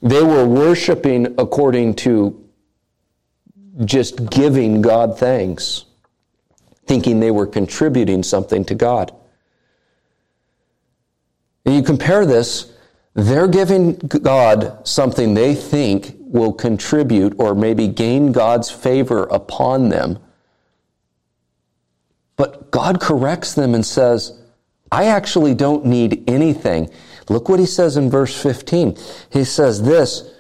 They 0.01 0.23
were 0.23 0.47
worshiping 0.47 1.35
according 1.39 1.95
to 1.97 2.41
just 3.85 4.31
giving 4.31 4.81
God 4.81 5.19
thanks, 5.19 5.87
thinking 6.87 7.19
they 7.19 7.33
were 7.33 7.49
contributing 7.49 8.23
something 8.23 8.65
to 8.67 8.77
God. 8.77 9.13
And 11.65 11.75
you 11.75 11.83
compare 11.83 12.25
this, 12.25 12.73
they're 13.15 13.49
giving 13.49 13.97
God 13.97 14.87
something 14.87 15.35
they 15.35 15.57
think 15.57 16.15
will 16.21 16.53
contribute 16.53 17.35
or 17.41 17.57
maybe 17.57 17.89
gain 17.89 18.31
God's 18.31 18.71
favor 18.71 19.25
upon 19.25 19.89
them. 19.89 20.21
But 22.37 22.71
God 22.71 23.01
corrects 23.01 23.55
them 23.55 23.75
and 23.75 23.85
says, 23.85 24.41
I 24.95 25.07
actually 25.07 25.55
don't 25.55 25.85
need 25.85 26.23
anything. 26.31 26.89
Look 27.29 27.49
what 27.49 27.59
he 27.59 27.67
says 27.67 27.97
in 27.97 28.09
verse 28.09 28.41
15. 28.41 28.97
He 29.29 29.43
says 29.43 29.83
this, 29.83 30.31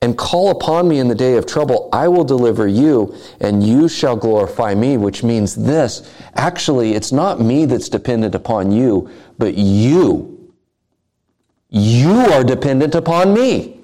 and 0.00 0.16
call 0.16 0.50
upon 0.50 0.86
me 0.86 1.00
in 1.00 1.08
the 1.08 1.16
day 1.16 1.36
of 1.36 1.46
trouble. 1.46 1.88
I 1.92 2.06
will 2.06 2.22
deliver 2.22 2.68
you, 2.68 3.16
and 3.40 3.60
you 3.60 3.88
shall 3.88 4.14
glorify 4.14 4.76
me, 4.76 4.98
which 4.98 5.24
means 5.24 5.56
this. 5.56 6.08
Actually, 6.34 6.92
it's 6.94 7.10
not 7.10 7.40
me 7.40 7.64
that's 7.64 7.88
dependent 7.88 8.36
upon 8.36 8.70
you, 8.70 9.10
but 9.36 9.54
you. 9.54 10.52
You 11.68 12.12
are 12.12 12.44
dependent 12.44 12.94
upon 12.94 13.34
me. 13.34 13.80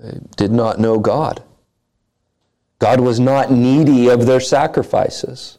They 0.00 0.18
did 0.36 0.50
not 0.50 0.80
know 0.80 0.98
God. 0.98 1.44
God 2.80 2.98
was 2.98 3.20
not 3.20 3.52
needy 3.52 4.08
of 4.08 4.26
their 4.26 4.40
sacrifices. 4.40 5.57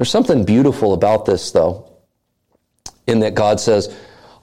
There's 0.00 0.08
something 0.08 0.46
beautiful 0.46 0.94
about 0.94 1.26
this, 1.26 1.50
though, 1.50 1.86
in 3.06 3.20
that 3.20 3.34
God 3.34 3.60
says, 3.60 3.94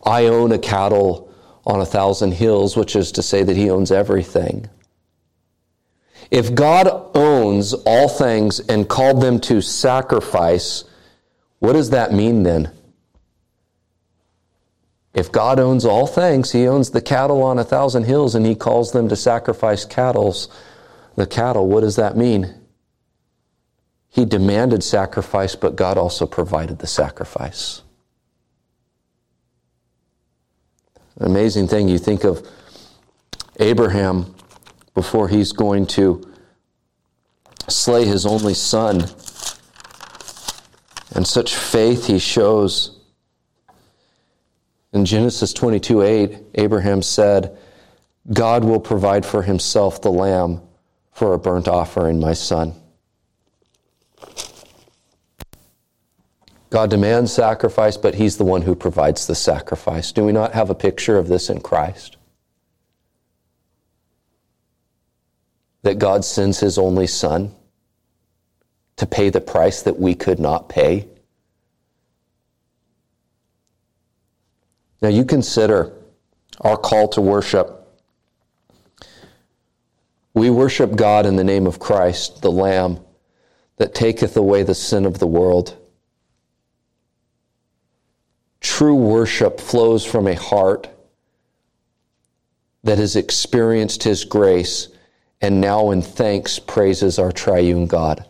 I 0.06 0.28
own 0.28 0.52
a 0.52 0.60
cattle 0.60 1.34
on 1.65 1.82
a 1.82 1.86
thousand 1.86 2.34
hills, 2.34 2.78
which 2.78 2.96
is 2.96 3.12
to 3.13 3.24
say 3.24 3.41
that 3.41 3.58
he 3.58 3.72
owns 3.72 3.91
everything. 3.91 4.70
If 6.30 6.54
God 6.54 6.88
owns 7.15 7.74
all 7.74 8.08
things 8.08 8.60
and 8.60 8.88
called 8.88 9.20
them 9.20 9.39
to 9.39 9.60
sacrifice, 9.63 10.84
what 11.58 11.74
does 11.74 11.89
that 11.89 12.13
mean 12.13 12.43
then? 12.43 12.72
If 15.15 15.32
God 15.32 15.60
owns 15.60 15.86
all 15.86 16.06
things, 16.06 16.52
he 16.52 16.67
owns 16.67 16.91
the 16.91 17.02
cattle 17.02 17.41
on 17.41 17.58
a 17.58 17.63
thousand 17.63 18.04
hills 18.04 18.36
and 18.36 18.46
he 18.46 18.54
calls 18.54 18.91
them 18.91 19.10
to 19.10 19.15
sacrifice 19.15 19.86
cattle's 19.86 20.50
the 21.15 21.26
cattle, 21.26 21.67
what 21.67 21.82
does 21.82 21.96
that 21.96 22.15
mean? 22.15 22.67
He 24.18 24.26
demanded 24.26 24.84
sacrifice, 24.84 25.56
but 25.56 25.76
God 25.76 25.96
also 25.96 26.26
provided 26.26 26.80
the 26.80 26.88
sacrifice. 26.88 27.84
amazing 31.20 31.68
thing. 31.68 31.88
You 31.88 32.00
think 32.00 32.24
of 32.24 32.48
Abraham 33.60 34.34
before 34.96 35.28
he's 35.28 35.52
going 35.52 35.86
to 35.98 36.34
slay 37.68 38.06
his 38.06 38.26
only 38.26 38.56
son, 38.56 39.02
and 41.14 41.28
such 41.28 41.54
faith 41.54 42.08
he 42.08 42.18
shows. 42.18 43.00
In 44.94 45.06
Genesis 45.06 45.54
22 45.54 46.02
8, 46.02 46.38
Abraham 46.56 47.04
said, 47.04 47.56
God 48.34 48.64
will 48.64 48.80
provide 48.80 49.28
for 49.28 49.44
himself 49.44 50.02
the 50.02 50.12
lamb 50.12 50.62
for 51.12 51.36
a 51.36 51.38
burnt 51.38 51.68
offering, 51.68 52.20
my 52.20 52.34
son. 52.34 52.74
God 56.70 56.90
demands 56.90 57.32
sacrifice, 57.32 57.96
but 57.96 58.16
He's 58.16 58.38
the 58.38 58.44
one 58.44 58.64
who 58.64 58.76
provides 58.76 59.26
the 59.26 59.36
sacrifice. 59.36 60.12
Do 60.12 60.26
we 60.26 60.32
not 60.32 60.54
have 60.54 60.70
a 60.70 60.76
picture 60.76 61.18
of 61.18 61.28
this 61.28 61.50
in 61.50 61.62
Christ? 61.62 62.18
That 65.84 65.98
God 65.98 66.26
sends 66.26 66.60
His 66.60 66.78
only 66.78 67.08
Son 67.08 67.56
to 68.98 69.06
pay 69.06 69.30
the 69.30 69.40
price 69.40 69.82
that 69.84 70.00
we 70.00 70.16
could 70.16 70.40
not 70.40 70.68
pay. 70.68 71.08
Now, 75.02 75.10
you 75.10 75.24
consider 75.24 75.94
our 76.62 76.76
call 76.76 77.08
to 77.10 77.22
worship. 77.22 77.88
We 80.34 80.50
worship 80.50 80.96
God 80.96 81.26
in 81.26 81.36
the 81.36 81.44
name 81.44 81.68
of 81.68 81.80
Christ, 81.80 82.42
the 82.42 82.52
Lamb 82.52 83.00
that 83.78 83.94
taketh 83.94 84.36
away 84.36 84.64
the 84.64 84.76
sin 84.76 85.06
of 85.06 85.20
the 85.20 85.28
world. 85.28 85.78
True 88.60 88.96
worship 88.96 89.60
flows 89.60 90.06
from 90.06 90.28
a 90.28 90.36
heart 90.36 90.89
that 92.84 92.98
has 92.98 93.15
experienced 93.15 94.04
His 94.04 94.24
grace 94.24 94.89
and 95.41 95.62
now 95.62 95.91
in 95.91 96.02
thanks 96.02 96.60
praises 96.60 97.20
our 97.20 97.32
triune 97.32 97.88
God. 97.88 98.26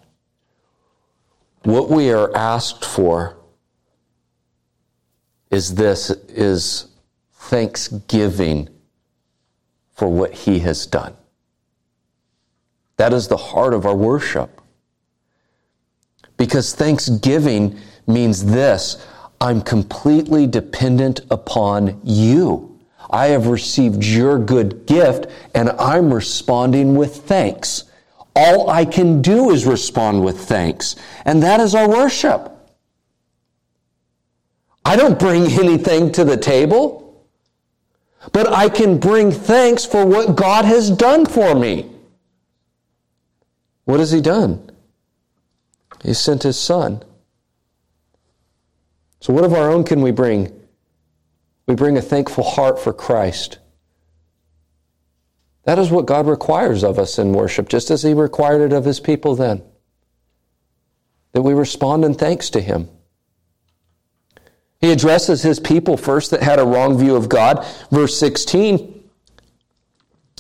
What 1.64 1.90
we 1.90 2.12
are 2.12 2.36
asked 2.36 2.84
for 2.84 3.38
is 5.50 5.76
this 5.76 6.10
is 6.10 6.88
thanksgiving 7.34 8.70
for 9.96 10.08
what 10.08 10.34
he 10.34 10.60
has 10.60 10.86
done. 10.86 11.16
That 12.98 13.14
is 13.14 13.28
the 13.28 13.38
heart 13.38 13.74
of 13.74 13.86
our 13.86 13.96
worship. 13.96 14.62
Because 16.36 16.76
thanksgiving 16.76 17.80
means 18.06 18.46
this 18.46 19.04
I'm 19.40 19.62
completely 19.62 20.48
dependent 20.48 21.22
upon 21.30 22.02
you. 22.04 22.80
I 23.10 23.28
have 23.28 23.48
received 23.48 24.04
your 24.04 24.40
good 24.40 24.86
gift 24.86 25.28
and 25.54 25.70
I'm 25.72 26.14
responding 26.14 26.96
with 26.96 27.18
thanks. 27.18 27.84
All 28.36 28.70
I 28.70 28.86
can 28.86 29.22
do 29.22 29.52
is 29.52 29.66
respond 29.66 30.24
with 30.24 30.40
thanks. 30.40 30.96
And 31.26 31.42
that 31.44 31.60
is 31.60 31.76
our 31.76 31.88
worship. 31.88 32.52
I 34.84 34.96
don't 34.96 35.20
bring 35.20 35.52
anything 35.52 36.12
to 36.14 36.24
the 36.24 36.38
table, 36.38 37.26
but 38.34 38.52
I 38.52 38.70
can 38.70 38.98
bring 38.98 39.32
thanks 39.32 39.86
for 39.86 40.06
what 40.06 40.36
God 40.36 40.66
has 40.66 40.90
done 40.90 41.26
for 41.26 41.56
me. 41.56 41.90
What 43.86 44.00
has 44.00 44.12
He 44.12 44.22
done? 44.22 44.70
He 46.04 46.14
sent 46.14 46.44
His 46.44 46.60
Son 46.60 47.04
so, 49.28 49.34
what 49.34 49.44
of 49.44 49.54
our 49.54 49.70
own 49.70 49.84
can 49.84 50.02
we 50.02 50.12
bring? 50.12 50.58
We 51.66 51.76
bring 51.76 51.98
a 51.98 52.02
thankful 52.02 52.46
heart 52.46 52.80
for 52.80 52.94
Christ. 52.94 53.58
That 55.66 55.78
is 55.78 55.92
what 55.92 56.06
God 56.06 56.28
requires 56.28 56.82
of 56.82 56.98
us 56.98 57.20
in 57.20 57.34
worship, 57.34 57.68
just 57.68 57.92
as 57.92 58.04
He 58.04 58.14
required 58.14 58.62
it 58.62 58.72
of 58.72 58.86
His 58.86 59.02
people 59.02 59.36
then. 59.36 59.64
That 61.34 61.42
we 61.42 61.54
respond 61.54 62.06
in 62.06 62.14
thanks 62.14 62.50
to 62.52 62.62
Him. 62.62 62.88
He 64.80 64.94
addresses 64.94 65.42
His 65.42 65.60
people 65.60 65.98
first 65.98 66.32
that 66.32 66.42
had 66.42 66.58
a 66.58 66.66
wrong 66.66 66.98
view 66.98 67.18
of 67.18 67.28
God. 67.28 67.68
Verse 67.92 68.18
16, 68.18 69.10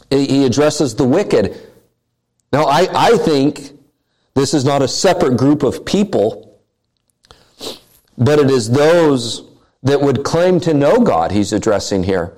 He 0.09 0.45
addresses 0.45 0.95
the 0.95 1.03
wicked. 1.03 1.59
Now, 2.53 2.63
I, 2.63 2.87
I 2.93 3.17
think 3.17 3.77
this 4.33 4.53
is 4.53 4.63
not 4.63 4.81
a 4.81 4.87
separate 4.87 5.35
group 5.35 5.63
of 5.63 5.83
people 5.83 6.46
but 8.17 8.39
it 8.39 8.49
is 8.49 8.71
those 8.71 9.43
that 9.83 10.01
would 10.01 10.23
claim 10.23 10.59
to 10.61 10.73
know 10.73 10.99
God 10.99 11.31
he's 11.31 11.53
addressing 11.53 12.03
here. 12.03 12.33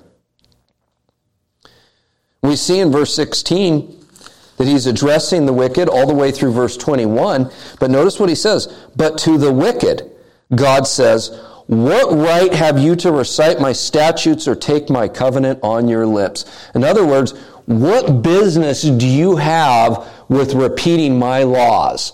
We 2.42 2.56
see 2.56 2.78
in 2.80 2.90
verse 2.90 3.14
16 3.14 3.96
that 4.56 4.66
he's 4.66 4.86
addressing 4.86 5.46
the 5.46 5.52
wicked 5.52 5.88
all 5.88 6.06
the 6.06 6.14
way 6.14 6.30
through 6.30 6.52
verse 6.52 6.76
21. 6.76 7.50
But 7.78 7.90
notice 7.90 8.20
what 8.20 8.28
he 8.28 8.34
says. 8.34 8.66
But 8.94 9.18
to 9.18 9.38
the 9.38 9.52
wicked, 9.52 10.10
God 10.54 10.86
says, 10.86 11.38
What 11.66 12.12
right 12.16 12.52
have 12.52 12.78
you 12.78 12.96
to 12.96 13.12
recite 13.12 13.60
my 13.60 13.72
statutes 13.72 14.46
or 14.46 14.54
take 14.54 14.90
my 14.90 15.08
covenant 15.08 15.60
on 15.62 15.88
your 15.88 16.06
lips? 16.06 16.44
In 16.74 16.84
other 16.84 17.06
words, 17.06 17.32
what 17.66 18.22
business 18.22 18.82
do 18.82 19.06
you 19.06 19.36
have 19.36 20.08
with 20.28 20.54
repeating 20.54 21.18
my 21.18 21.42
laws? 21.42 22.12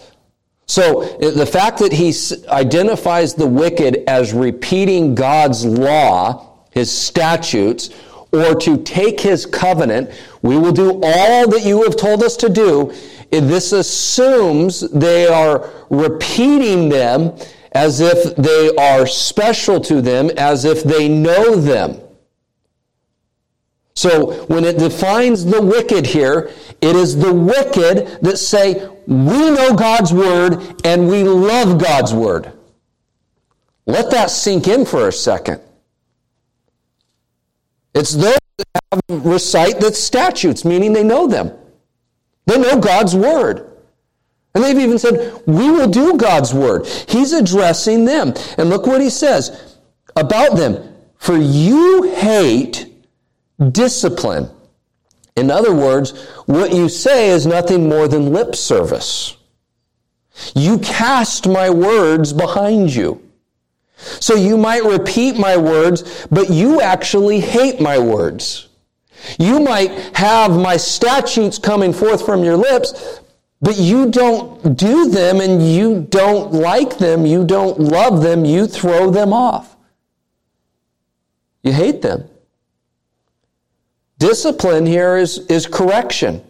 So 0.67 1.05
the 1.19 1.47
fact 1.47 1.79
that 1.79 1.93
he 1.93 2.13
identifies 2.49 3.35
the 3.35 3.47
wicked 3.47 4.03
as 4.09 4.33
repeating 4.33 5.15
God's 5.15 5.65
law, 5.65 6.55
his 6.71 6.91
statutes, 6.91 7.91
or 8.33 8.55
to 8.57 8.77
take 8.83 9.21
his 9.21 9.47
covenant, 9.47 10.11
we 10.43 10.59
will 10.59 10.73
do 10.73 11.01
all 11.03 11.49
that 11.49 11.63
you 11.65 11.85
have 11.85 11.97
told 11.97 12.23
us 12.23 12.37
to 12.39 12.49
do. 12.49 12.93
This 13.31 13.73
assumes 13.73 14.81
they 14.91 15.27
are 15.27 15.71
repeating 15.89 16.89
them 16.89 17.37
as 17.73 18.01
if 18.01 18.35
they 18.37 18.75
are 18.77 19.07
special 19.07 19.81
to 19.83 20.03
them, 20.03 20.31
as 20.37 20.65
if 20.65 20.83
they 20.83 21.09
know 21.09 21.55
them. 21.55 22.01
So 23.97 24.45
when 24.45 24.65
it 24.65 24.79
defines 24.79 25.45
the 25.45 25.61
wicked 25.61 26.07
here, 26.07 26.53
it 26.83 26.95
is 26.95 27.17
the 27.17 27.33
wicked 27.33 28.19
that 28.23 28.37
say, 28.37 28.89
we 29.07 29.51
know 29.51 29.75
God's 29.75 30.13
word 30.13 30.83
and 30.85 31.09
we 31.09 31.25
love 31.25 31.83
God's 31.83 32.13
word. 32.13 32.53
Let 33.87 34.11
that 34.11 34.31
sink 34.31 34.69
in 34.69 34.85
for 34.85 35.09
a 35.09 35.13
second. 35.13 35.63
It's 37.95 38.13
those 38.13 38.37
that 38.59 38.83
have, 38.93 39.25
recite 39.25 39.81
the 39.81 39.93
statutes, 39.95 40.65
meaning 40.65 40.93
they 40.93 41.05
know 41.05 41.27
them. 41.27 41.53
They 42.45 42.59
know 42.59 42.79
God's 42.79 43.15
word. 43.15 43.73
And 44.55 44.63
they've 44.63 44.79
even 44.79 44.99
said, 44.99 45.43
We 45.47 45.71
will 45.71 45.89
do 45.89 46.17
God's 46.17 46.53
word. 46.53 46.87
He's 46.87 47.33
addressing 47.33 48.05
them. 48.05 48.35
And 48.59 48.69
look 48.69 48.87
what 48.87 49.01
he 49.01 49.09
says 49.09 49.79
about 50.17 50.57
them. 50.57 50.95
For 51.17 51.37
you 51.37 52.03
hate 52.15 52.93
discipline. 53.71 54.51
In 55.37 55.51
other 55.51 55.75
words, 55.75 56.13
what 56.47 56.73
you 56.73 56.89
say 56.89 57.29
is 57.29 57.47
nothing 57.47 57.89
more 57.89 58.09
than 58.09 58.33
lip 58.33 58.55
service. 58.55 59.37
You 60.55 60.79
cast 60.79 61.47
my 61.47 61.71
words 61.71 62.33
behind 62.33 62.95
you. 62.95 63.23
So 63.97 64.35
you 64.35 64.57
might 64.57 64.85
repeat 64.85 65.39
my 65.39 65.57
words, 65.57 66.27
but 66.31 66.51
you 66.51 66.81
actually 66.81 67.41
hate 67.41 67.81
my 67.81 67.99
words. 67.99 68.69
You 69.39 69.61
might 69.61 69.91
have 70.17 70.53
my 70.53 70.77
statutes 70.77 71.59
coming 71.59 71.93
forth 71.93 72.25
from 72.25 72.45
your 72.45 72.57
lips, 72.57 73.21
but 73.63 73.79
you 73.79 74.11
don't 74.11 74.77
do 74.77 75.09
them 75.09 75.41
and 75.41 75.67
you 75.67 76.07
don't 76.11 76.53
like 76.53 76.99
them, 76.99 77.25
you 77.25 77.45
don't 77.45 77.81
love 77.81 78.23
them, 78.23 78.45
you 78.45 78.67
throw 78.67 79.11
them 79.11 79.33
off. 79.33 79.77
You 81.63 81.73
hate 81.73 82.03
them. 82.03 82.29
Discipline 84.19 84.87
here 84.87 85.17
is, 85.17 85.39
is 85.47 85.67
correction. 85.67 86.43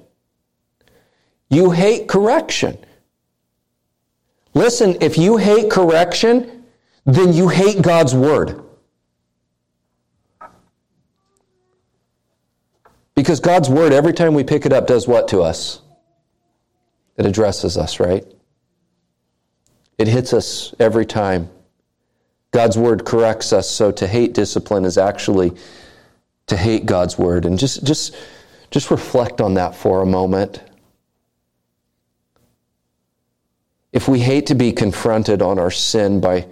You 1.48 1.70
hate 1.70 2.09
correction. 2.09 2.79
Listen, 4.55 4.96
if 5.00 5.18
you 5.18 5.37
hate 5.37 5.70
correction, 5.70 6.64
then 7.05 7.33
you 7.33 7.48
hate 7.48 7.83
God's 7.83 8.14
word. 8.14 8.62
Because 13.14 13.40
God's 13.40 13.68
word, 13.68 13.92
every 13.92 14.12
time 14.12 14.35
we 14.35 14.44
pick 14.44 14.66
it 14.66 14.72
up, 14.72 14.87
does 14.87 15.09
what 15.09 15.29
to 15.29 15.40
us? 15.40 15.81
It 17.16 17.26
addresses 17.26 17.79
us, 17.79 17.98
right? 17.98 18.24
It 19.98 20.07
hits 20.07 20.33
us 20.33 20.74
every 20.79 21.07
time. 21.07 21.48
God's 22.50 22.76
word 22.76 23.05
corrects 23.05 23.52
us, 23.52 23.68
so 23.68 23.90
to 23.92 24.07
hate 24.07 24.35
discipline 24.35 24.85
is 24.85 24.98
actually 24.98 25.52
to 26.47 26.57
hate 26.57 26.87
God's 26.87 27.19
word. 27.19 27.45
And 27.45 27.59
just, 27.59 27.85
just, 27.85 28.17
just 28.71 28.91
reflect 28.91 29.41
on 29.41 29.55
that 29.55 29.75
for 29.75 30.03
a 30.03 30.07
moment. 30.07 30.63
If 33.93 34.09
we 34.09 34.21
hate 34.21 34.47
to 34.47 34.55
be 34.55 34.73
confronted 34.73 35.43
on 35.43 35.59
our 35.59 35.71
sin 35.71 36.21
by 36.21 36.47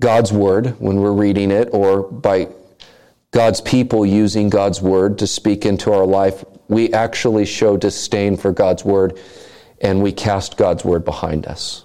God's 0.00 0.32
word 0.32 0.76
when 0.80 0.96
we're 1.00 1.12
reading 1.12 1.50
it, 1.50 1.68
or 1.72 2.02
by 2.02 2.48
God's 3.32 3.60
people 3.60 4.04
using 4.06 4.48
God's 4.48 4.80
word 4.80 5.18
to 5.18 5.26
speak 5.26 5.66
into 5.66 5.92
our 5.92 6.06
life, 6.06 6.44
we 6.68 6.92
actually 6.92 7.44
show 7.44 7.76
disdain 7.76 8.36
for 8.36 8.52
God's 8.52 8.84
word 8.84 9.18
and 9.80 10.02
we 10.02 10.12
cast 10.12 10.56
God's 10.56 10.84
word 10.84 11.04
behind 11.04 11.46
us. 11.46 11.84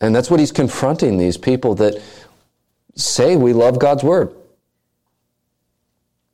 And 0.00 0.14
that's 0.14 0.30
what 0.30 0.40
he's 0.40 0.52
confronting 0.52 1.18
these 1.18 1.36
people 1.36 1.74
that 1.76 2.02
say 2.96 3.36
we 3.36 3.52
love 3.52 3.78
God's 3.78 4.02
word. 4.02 4.34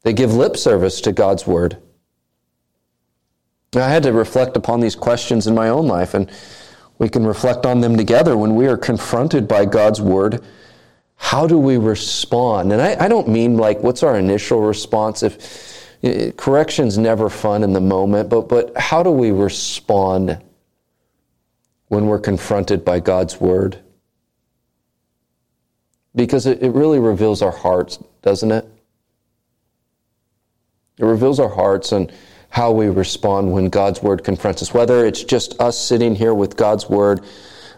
They 0.03 0.13
give 0.13 0.35
lip 0.35 0.57
service 0.57 1.01
to 1.03 1.13
God's 1.13 1.47
word. 1.47 1.77
I 3.75 3.89
had 3.89 4.03
to 4.03 4.13
reflect 4.13 4.57
upon 4.57 4.81
these 4.81 4.97
questions 4.97 5.47
in 5.47 5.55
my 5.55 5.69
own 5.69 5.87
life, 5.87 6.15
and 6.15 6.31
we 6.99 7.09
can 7.09 7.25
reflect 7.25 7.65
on 7.67 7.81
them 7.81 7.97
together 7.97 8.37
when 8.37 8.57
we 8.57 8.67
are 8.67 8.77
confronted 8.77 9.47
by 9.47 9.65
God's 9.65 10.01
word. 10.01 10.43
How 11.17 11.47
do 11.47 11.59
we 11.59 11.77
respond? 11.77 12.73
And 12.73 12.83
I, 12.83 13.05
I 13.05 13.09
don't 13.09 13.29
mean 13.29 13.57
like 13.57 13.81
what's 13.83 14.03
our 14.03 14.19
initial 14.19 14.61
response 14.61 15.23
if 15.23 15.99
it, 16.03 16.37
correction's 16.37 16.99
never 16.99 17.29
fun 17.29 17.63
in 17.63 17.73
the 17.73 17.81
moment, 17.81 18.29
but 18.31 18.49
but 18.49 18.77
how 18.77 19.03
do 19.03 19.11
we 19.11 19.31
respond 19.31 20.43
when 21.89 22.07
we're 22.07 22.19
confronted 22.19 22.85
by 22.85 23.01
God's 23.01 23.41
word? 23.41 23.79
Because 26.15 26.47
it, 26.47 26.63
it 26.63 26.71
really 26.71 26.99
reveals 26.99 27.43
our 27.43 27.53
hearts, 27.53 28.03
doesn't 28.23 28.51
it? 28.51 28.67
It 30.99 31.05
reveals 31.05 31.41
our 31.41 31.49
hearts 31.49 31.93
and 31.93 32.13
how 32.51 32.73
we 32.73 32.89
respond 32.89 33.53
when 33.53 33.69
God's 33.69 34.03
word 34.03 34.25
confronts 34.25 34.61
us, 34.61 34.75
whether 34.75 35.07
it's 35.07 35.25
just 35.25 35.59
us 35.61 35.79
sitting 35.79 36.15
here 36.15 36.35
with 36.35 36.57
God's 36.57 36.91
word, 36.91 37.21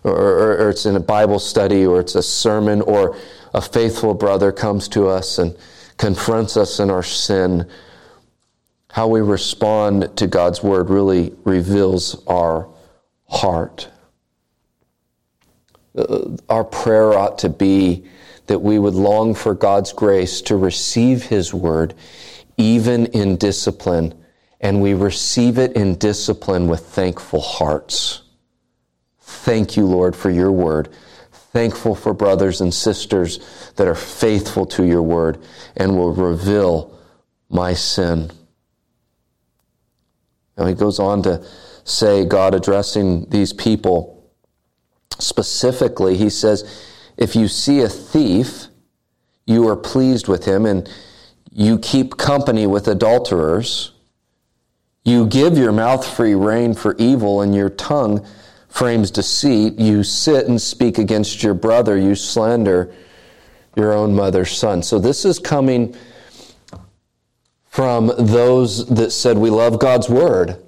or, 0.03 0.12
or, 0.12 0.57
or, 0.57 0.71
it's 0.71 0.87
in 0.87 0.97
a 0.97 1.01
Bible 1.01 1.38
study, 1.38 1.87
or 1.87 2.01
it's 2.01 2.16
a 2.16 2.23
sermon, 2.23 2.81
or 2.81 3.16
a 3.55 3.61
faithful 3.61 4.14
brother 4.14 4.51
comes 4.51 4.88
to 4.88 5.07
us 5.07 5.38
and 5.38 5.57
confronts 5.99 6.57
us 6.57 6.81
in 6.81 6.90
our 6.90 7.03
sin. 7.03 7.68
How 8.90 9.07
we 9.07 9.21
respond 9.21 10.16
to 10.16 10.27
God's 10.27 10.62
word 10.62 10.90
really 10.90 11.33
reveals 11.45 12.27
our 12.27 12.68
heart. 13.29 13.88
Uh, 15.97 16.37
our 16.49 16.64
prayer 16.64 17.12
ought 17.12 17.38
to 17.38 17.49
be 17.51 18.09
that 18.53 18.59
we 18.59 18.79
would 18.79 18.93
long 18.93 19.35
for 19.35 19.55
God's 19.55 19.95
grace 19.95 20.43
to 20.43 20.55
receive 20.55 21.23
His 21.23 21.55
word, 21.55 21.95
even 22.59 23.07
in 23.07 23.38
discipline, 23.38 24.12
and 24.61 24.83
we 24.83 24.93
receive 24.93 25.57
it 25.57 25.73
in 25.73 25.95
discipline 25.95 26.69
with 26.69 26.81
thankful 26.81 27.41
hearts. 27.41 28.21
Thank 29.21 29.79
you, 29.79 29.87
Lord, 29.87 30.15
for 30.15 30.29
your 30.29 30.53
word. 30.53 30.93
Thankful 31.33 31.95
for 31.95 32.12
brothers 32.12 32.61
and 32.61 32.75
sisters 32.75 33.73
that 33.77 33.88
are 33.88 33.95
faithful 33.95 34.67
to 34.67 34.85
your 34.85 35.01
word 35.01 35.43
and 35.75 35.97
will 35.97 36.12
reveal 36.12 36.95
my 37.49 37.73
sin. 37.73 38.31
Now 40.59 40.67
he 40.67 40.75
goes 40.75 40.99
on 40.99 41.23
to 41.23 41.43
say, 41.85 42.27
God 42.27 42.55
addressing 42.55 43.31
these 43.31 43.55
people 43.55 44.31
specifically, 45.19 46.19
he 46.19 46.29
says, 46.29 46.91
if 47.23 47.37
you 47.37 47.47
see 47.47 47.81
a 47.81 47.89
thief, 47.89 48.67
you 49.47 49.69
are 49.69 49.77
pleased 49.77 50.27
with 50.27 50.45
him, 50.45 50.67
and 50.67 50.91
you 51.53 51.79
keep 51.79 52.17
company 52.17 52.67
with 52.67 52.89
adulterers. 52.89 53.93
You 55.05 55.27
give 55.27 55.57
your 55.57 55.73
mouth 55.73 56.05
free 56.05 56.35
rein 56.35 56.75
for 56.75 56.97
evil, 56.97 57.41
and 57.41 57.55
your 57.55 57.71
tongue 57.71 58.27
frames 58.69 59.11
deceit. 59.11 59.79
You 59.79 60.03
sit 60.03 60.49
and 60.49 60.61
speak 60.61 60.99
against 60.99 61.43
your 61.43 61.55
brother. 61.55 61.97
You 61.97 62.17
slander 62.17 62.93
your 63.77 63.93
own 63.93 64.15
mother's 64.15 64.51
son. 64.57 64.83
So 64.83 64.99
this 64.99 65.25
is 65.25 65.39
coming 65.39 65.95
from 67.69 68.13
those 68.19 68.87
that 68.89 69.13
said, 69.13 69.39
We 69.39 69.51
love 69.51 69.79
God's 69.79 70.09
word. 70.09 70.63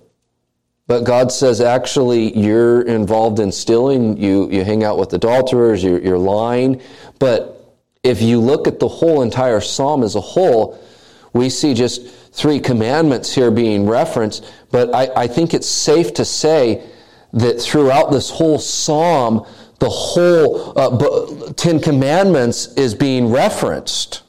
But 0.86 1.04
God 1.04 1.32
says, 1.32 1.60
actually, 1.60 2.36
you're 2.38 2.82
involved 2.82 3.38
in 3.40 3.50
stealing. 3.52 4.18
You, 4.18 4.50
you 4.50 4.64
hang 4.64 4.84
out 4.84 4.98
with 4.98 5.12
adulterers. 5.14 5.82
You're, 5.82 6.00
you're 6.00 6.18
lying. 6.18 6.82
But 7.18 7.74
if 8.02 8.20
you 8.20 8.38
look 8.38 8.68
at 8.68 8.80
the 8.80 8.88
whole 8.88 9.22
entire 9.22 9.60
psalm 9.60 10.02
as 10.02 10.14
a 10.14 10.20
whole, 10.20 10.78
we 11.32 11.48
see 11.48 11.72
just 11.72 12.06
three 12.32 12.60
commandments 12.60 13.34
here 13.34 13.50
being 13.50 13.86
referenced. 13.86 14.52
But 14.70 14.94
I, 14.94 15.22
I 15.22 15.26
think 15.26 15.54
it's 15.54 15.68
safe 15.68 16.12
to 16.14 16.24
say 16.24 16.84
that 17.32 17.60
throughout 17.60 18.12
this 18.12 18.28
whole 18.28 18.58
psalm, 18.58 19.46
the 19.78 19.88
whole 19.88 20.78
uh, 20.78 21.52
Ten 21.54 21.80
Commandments 21.80 22.74
is 22.74 22.94
being 22.94 23.30
referenced. 23.30 24.22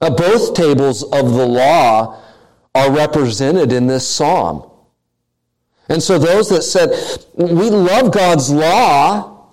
Uh, 0.00 0.10
both 0.10 0.54
tables 0.54 1.02
of 1.02 1.34
the 1.34 1.46
law 1.46 2.20
are 2.74 2.90
represented 2.90 3.72
in 3.72 3.86
this 3.86 4.08
psalm. 4.08 4.70
And 5.88 6.02
so 6.02 6.18
those 6.18 6.48
that 6.48 6.62
said, 6.62 6.90
we 7.34 7.70
love 7.70 8.12
God's 8.12 8.50
law, 8.50 9.48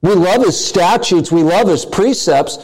we 0.00 0.14
love 0.14 0.44
his 0.44 0.62
statutes, 0.62 1.30
we 1.30 1.42
love 1.42 1.68
his 1.68 1.84
precepts, 1.84 2.58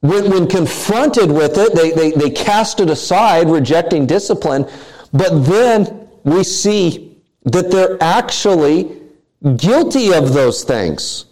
when, 0.00 0.30
when 0.30 0.48
confronted 0.48 1.30
with 1.30 1.56
it, 1.56 1.74
they, 1.74 1.92
they, 1.92 2.10
they 2.10 2.30
cast 2.30 2.80
it 2.80 2.90
aside, 2.90 3.48
rejecting 3.48 4.04
discipline. 4.04 4.68
But 5.12 5.44
then 5.44 6.08
we 6.24 6.42
see 6.42 7.16
that 7.44 7.70
they're 7.70 8.02
actually 8.02 9.00
guilty 9.56 10.12
of 10.12 10.32
those 10.32 10.64
things. 10.64 11.26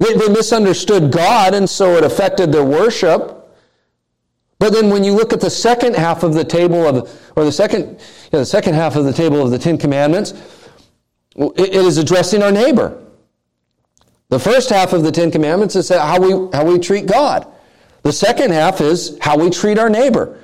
They, 0.00 0.14
they 0.14 0.28
misunderstood 0.28 1.12
God, 1.12 1.54
and 1.54 1.70
so 1.70 1.96
it 1.96 2.04
affected 2.04 2.50
their 2.50 2.64
worship. 2.64 3.39
But 4.60 4.74
then 4.74 4.90
when 4.90 5.02
you 5.02 5.14
look 5.14 5.32
at 5.32 5.40
the 5.40 5.50
second 5.50 5.96
half 5.96 6.22
of 6.22 6.34
the 6.34 6.44
table 6.44 6.86
of, 6.86 7.10
or 7.34 7.44
the 7.44 7.50
second, 7.50 7.80
you 7.80 8.28
know, 8.34 8.40
the 8.40 8.46
second 8.46 8.74
half 8.74 8.94
of 8.94 9.06
the 9.06 9.12
table 9.12 9.42
of 9.42 9.50
the 9.50 9.58
Ten 9.58 9.78
Commandments, 9.78 10.34
it 11.34 11.74
is 11.74 11.96
addressing 11.96 12.42
our 12.42 12.52
neighbor. 12.52 13.02
The 14.28 14.38
first 14.38 14.68
half 14.68 14.92
of 14.92 15.02
the 15.02 15.10
Ten 15.10 15.30
Commandments 15.30 15.76
is 15.76 15.88
how 15.88 16.20
we, 16.20 16.50
how 16.52 16.66
we 16.66 16.78
treat 16.78 17.06
God. 17.06 17.50
The 18.02 18.12
second 18.12 18.52
half 18.52 18.82
is 18.82 19.16
how 19.22 19.38
we 19.38 19.48
treat 19.48 19.78
our 19.78 19.88
neighbor. 19.88 20.38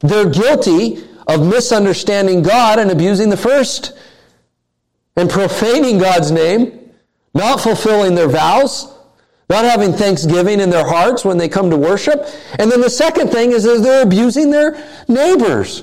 They're 0.00 0.30
guilty 0.30 1.04
of 1.26 1.46
misunderstanding 1.46 2.42
God 2.42 2.78
and 2.78 2.90
abusing 2.90 3.28
the 3.28 3.36
first 3.36 3.92
and 5.16 5.28
profaning 5.28 5.98
God's 5.98 6.30
name, 6.30 6.92
not 7.34 7.60
fulfilling 7.60 8.14
their 8.14 8.28
vows, 8.28 8.90
not 9.50 9.64
having 9.64 9.92
thanksgiving 9.92 10.60
in 10.60 10.70
their 10.70 10.86
hearts 10.86 11.24
when 11.24 11.36
they 11.36 11.48
come 11.48 11.70
to 11.70 11.76
worship. 11.76 12.24
And 12.60 12.70
then 12.70 12.80
the 12.80 12.88
second 12.88 13.30
thing 13.30 13.50
is 13.50 13.64
that 13.64 13.82
they're 13.82 14.04
abusing 14.04 14.50
their 14.50 14.80
neighbors. 15.08 15.82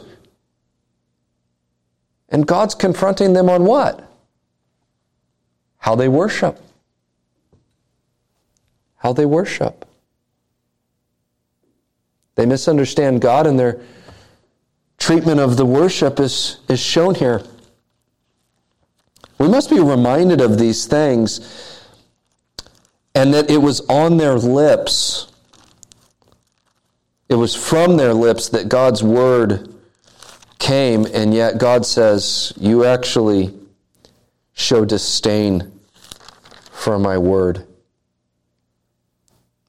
And 2.30 2.48
God's 2.48 2.74
confronting 2.74 3.34
them 3.34 3.50
on 3.50 3.66
what? 3.66 4.10
How 5.80 5.96
they 5.96 6.08
worship. 6.08 6.62
How 8.96 9.12
they 9.12 9.26
worship. 9.26 9.86
They 12.36 12.46
misunderstand 12.46 13.20
God 13.20 13.48
and 13.48 13.60
their 13.60 13.82
treatment 14.98 15.42
of 15.42 15.58
the 15.58 15.66
worship 15.66 16.22
is, 16.22 16.60
is 16.70 16.80
shown 16.80 17.16
here. 17.16 17.44
We 19.40 19.50
must 19.50 19.70
be 19.70 19.80
reminded 19.80 20.40
of 20.40 20.58
these 20.58 20.86
things 20.86 21.77
and 23.18 23.34
that 23.34 23.50
it 23.50 23.58
was 23.58 23.82
on 23.90 24.18
their 24.18 24.36
lips. 24.36 25.32
It 27.30 27.34
was 27.34 27.56
from 27.56 27.98
their 27.98 28.14
lips 28.14 28.50
that 28.50 28.70
God's 28.70 29.02
word 29.02 29.74
came, 30.60 31.08
and 31.08 31.34
yet 31.34 31.58
God 31.58 31.84
says, 31.84 32.54
You 32.58 32.86
actually 32.86 33.56
show 34.54 34.86
disdain 34.86 35.72
for 36.72 37.00
my 37.00 37.18
word. 37.18 37.66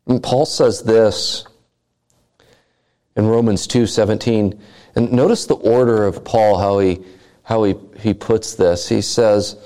And 0.06 0.22
Paul 0.22 0.44
says 0.44 0.82
this 0.82 1.46
in 3.16 3.26
Romans 3.26 3.66
2 3.66 3.86
17. 3.86 4.60
And 4.94 5.10
notice 5.10 5.46
the 5.46 5.56
order 5.56 6.04
of 6.04 6.22
Paul, 6.22 6.58
how 6.58 6.80
he, 6.80 7.02
how 7.44 7.64
he, 7.64 7.76
he 7.98 8.12
puts 8.12 8.56
this. 8.56 8.90
He 8.90 9.00
says, 9.00 9.56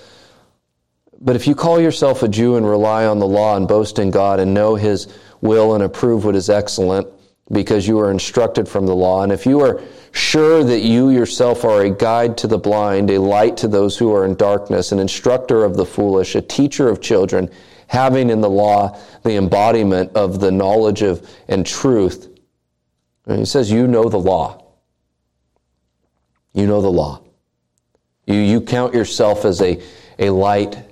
But 1.22 1.36
if 1.36 1.46
you 1.46 1.54
call 1.54 1.80
yourself 1.80 2.24
a 2.24 2.28
Jew 2.28 2.56
and 2.56 2.68
rely 2.68 3.06
on 3.06 3.20
the 3.20 3.28
law 3.28 3.56
and 3.56 3.68
boast 3.68 4.00
in 4.00 4.10
God 4.10 4.40
and 4.40 4.52
know 4.52 4.74
his 4.74 5.06
will 5.40 5.74
and 5.74 5.84
approve 5.84 6.24
what 6.24 6.34
is 6.34 6.50
excellent, 6.50 7.06
because 7.50 7.86
you 7.86 7.98
are 8.00 8.10
instructed 8.10 8.68
from 8.68 8.86
the 8.86 8.94
law, 8.94 9.22
and 9.22 9.30
if 9.30 9.46
you 9.46 9.60
are 9.60 9.80
sure 10.12 10.64
that 10.64 10.80
you 10.80 11.10
yourself 11.10 11.64
are 11.64 11.82
a 11.82 11.90
guide 11.90 12.36
to 12.38 12.46
the 12.46 12.58
blind, 12.58 13.10
a 13.10 13.18
light 13.18 13.56
to 13.58 13.68
those 13.68 13.96
who 13.96 14.12
are 14.12 14.24
in 14.24 14.34
darkness, 14.34 14.90
an 14.90 14.98
instructor 14.98 15.64
of 15.64 15.76
the 15.76 15.86
foolish, 15.86 16.34
a 16.34 16.42
teacher 16.42 16.88
of 16.88 17.00
children, 17.00 17.48
having 17.86 18.30
in 18.30 18.40
the 18.40 18.50
law 18.50 18.98
the 19.22 19.36
embodiment 19.36 20.10
of 20.14 20.40
the 20.40 20.50
knowledge 20.50 21.02
of 21.02 21.28
and 21.48 21.66
truth. 21.66 22.28
And 23.26 23.38
he 23.38 23.44
says, 23.44 23.70
You 23.70 23.86
know 23.86 24.08
the 24.08 24.18
law. 24.18 24.64
You 26.54 26.66
know 26.66 26.80
the 26.80 26.90
law. 26.90 27.22
You, 28.26 28.36
you 28.36 28.60
count 28.60 28.94
yourself 28.94 29.44
as 29.44 29.60
a, 29.60 29.82
a 30.18 30.30
light 30.30 30.91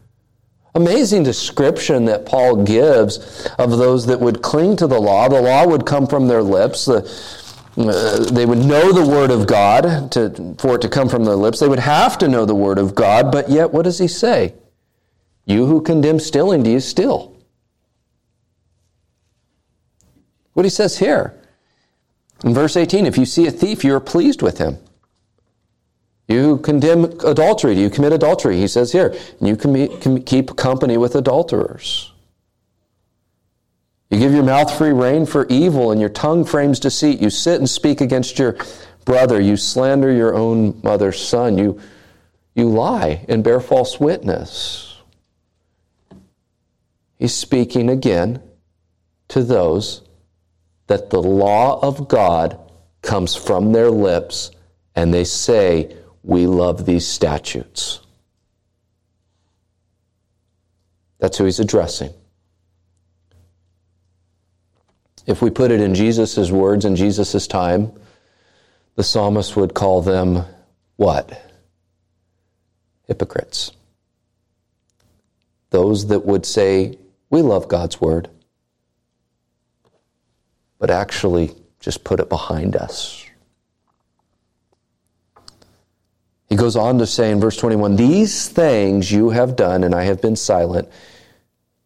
Amazing 0.73 1.23
description 1.23 2.05
that 2.05 2.25
Paul 2.25 2.63
gives 2.63 3.45
of 3.59 3.71
those 3.71 4.05
that 4.05 4.19
would 4.19 4.41
cling 4.41 4.77
to 4.77 4.87
the 4.87 4.99
law. 4.99 5.27
The 5.27 5.41
law 5.41 5.67
would 5.67 5.85
come 5.85 6.07
from 6.07 6.27
their 6.27 6.41
lips. 6.41 6.85
The, 6.85 7.03
uh, 7.77 8.31
they 8.31 8.45
would 8.45 8.59
know 8.59 8.91
the 8.93 9.05
word 9.05 9.31
of 9.31 9.47
God 9.47 10.11
to, 10.13 10.55
for 10.57 10.75
it 10.75 10.81
to 10.81 10.89
come 10.89 11.09
from 11.09 11.25
their 11.25 11.35
lips. 11.35 11.59
They 11.59 11.67
would 11.67 11.79
have 11.79 12.17
to 12.19 12.27
know 12.27 12.45
the 12.45 12.55
word 12.55 12.77
of 12.77 12.95
God, 12.95 13.31
but 13.31 13.49
yet 13.49 13.71
what 13.71 13.83
does 13.83 13.99
he 13.99 14.07
say? 14.07 14.53
You 15.45 15.65
who 15.65 15.81
condemn 15.81 16.19
stealing, 16.19 16.63
do 16.63 16.69
you 16.69 16.79
steal? 16.79 17.35
What 20.53 20.65
he 20.65 20.69
says 20.69 20.97
here. 20.99 21.37
In 22.43 22.53
verse 22.53 22.75
18, 22.75 23.05
if 23.05 23.17
you 23.17 23.25
see 23.25 23.45
a 23.47 23.51
thief, 23.51 23.83
you 23.83 23.93
are 23.95 23.99
pleased 23.99 24.41
with 24.41 24.57
him. 24.57 24.77
You 26.31 26.59
condemn 26.59 27.03
adultery. 27.25 27.75
Do 27.75 27.81
you 27.81 27.89
commit 27.89 28.13
adultery? 28.13 28.57
He 28.57 28.67
says 28.67 28.93
here, 28.93 29.13
you 29.41 29.57
can 29.57 30.23
keep 30.23 30.55
company 30.55 30.95
with 30.95 31.15
adulterers. 31.15 32.13
You 34.09 34.17
give 34.17 34.33
your 34.33 34.43
mouth 34.43 34.75
free 34.77 34.93
rein 34.93 35.25
for 35.25 35.45
evil, 35.47 35.91
and 35.91 35.99
your 35.99 36.09
tongue 36.09 36.45
frames 36.45 36.79
deceit. 36.79 37.21
You 37.21 37.29
sit 37.29 37.59
and 37.59 37.69
speak 37.69 37.99
against 37.99 38.39
your 38.39 38.57
brother. 39.03 39.41
You 39.41 39.57
slander 39.57 40.11
your 40.11 40.33
own 40.33 40.79
mother's 40.83 41.19
son. 41.19 41.57
You, 41.57 41.81
you 42.55 42.69
lie 42.69 43.25
and 43.27 43.43
bear 43.43 43.59
false 43.59 43.99
witness. 43.99 45.01
He's 47.19 47.33
speaking 47.33 47.89
again 47.89 48.41
to 49.27 49.43
those 49.43 50.01
that 50.87 51.09
the 51.09 51.21
law 51.21 51.79
of 51.81 52.07
God 52.07 52.57
comes 53.01 53.35
from 53.35 53.73
their 53.73 53.89
lips 53.89 54.51
and 54.95 55.13
they 55.13 55.23
say, 55.23 55.97
We 56.23 56.45
love 56.45 56.85
these 56.85 57.07
statutes. 57.07 57.99
That's 61.19 61.37
who 61.37 61.45
he's 61.45 61.59
addressing. 61.59 62.11
If 65.27 65.41
we 65.41 65.49
put 65.49 65.71
it 65.71 65.81
in 65.81 65.93
Jesus' 65.93 66.49
words 66.49 66.85
in 66.85 66.95
Jesus' 66.95 67.47
time, 67.47 67.91
the 68.95 69.03
psalmist 69.03 69.55
would 69.55 69.73
call 69.73 70.01
them 70.01 70.43
what? 70.95 71.41
Hypocrites. 73.07 73.71
Those 75.69 76.07
that 76.07 76.25
would 76.25 76.45
say, 76.45 76.97
We 77.29 77.41
love 77.41 77.67
God's 77.67 78.01
word 78.01 78.29
but 80.81 80.89
actually 80.89 81.53
just 81.79 82.03
put 82.03 82.19
it 82.19 82.27
behind 82.27 82.75
us. 82.75 83.20
He 86.51 86.57
goes 86.57 86.75
on 86.75 86.97
to 86.97 87.07
say 87.07 87.31
in 87.31 87.39
verse 87.39 87.55
21 87.55 87.95
These 87.95 88.49
things 88.49 89.09
you 89.09 89.29
have 89.29 89.55
done, 89.55 89.85
and 89.85 89.95
I 89.95 90.03
have 90.03 90.21
been 90.21 90.35
silent. 90.35 90.89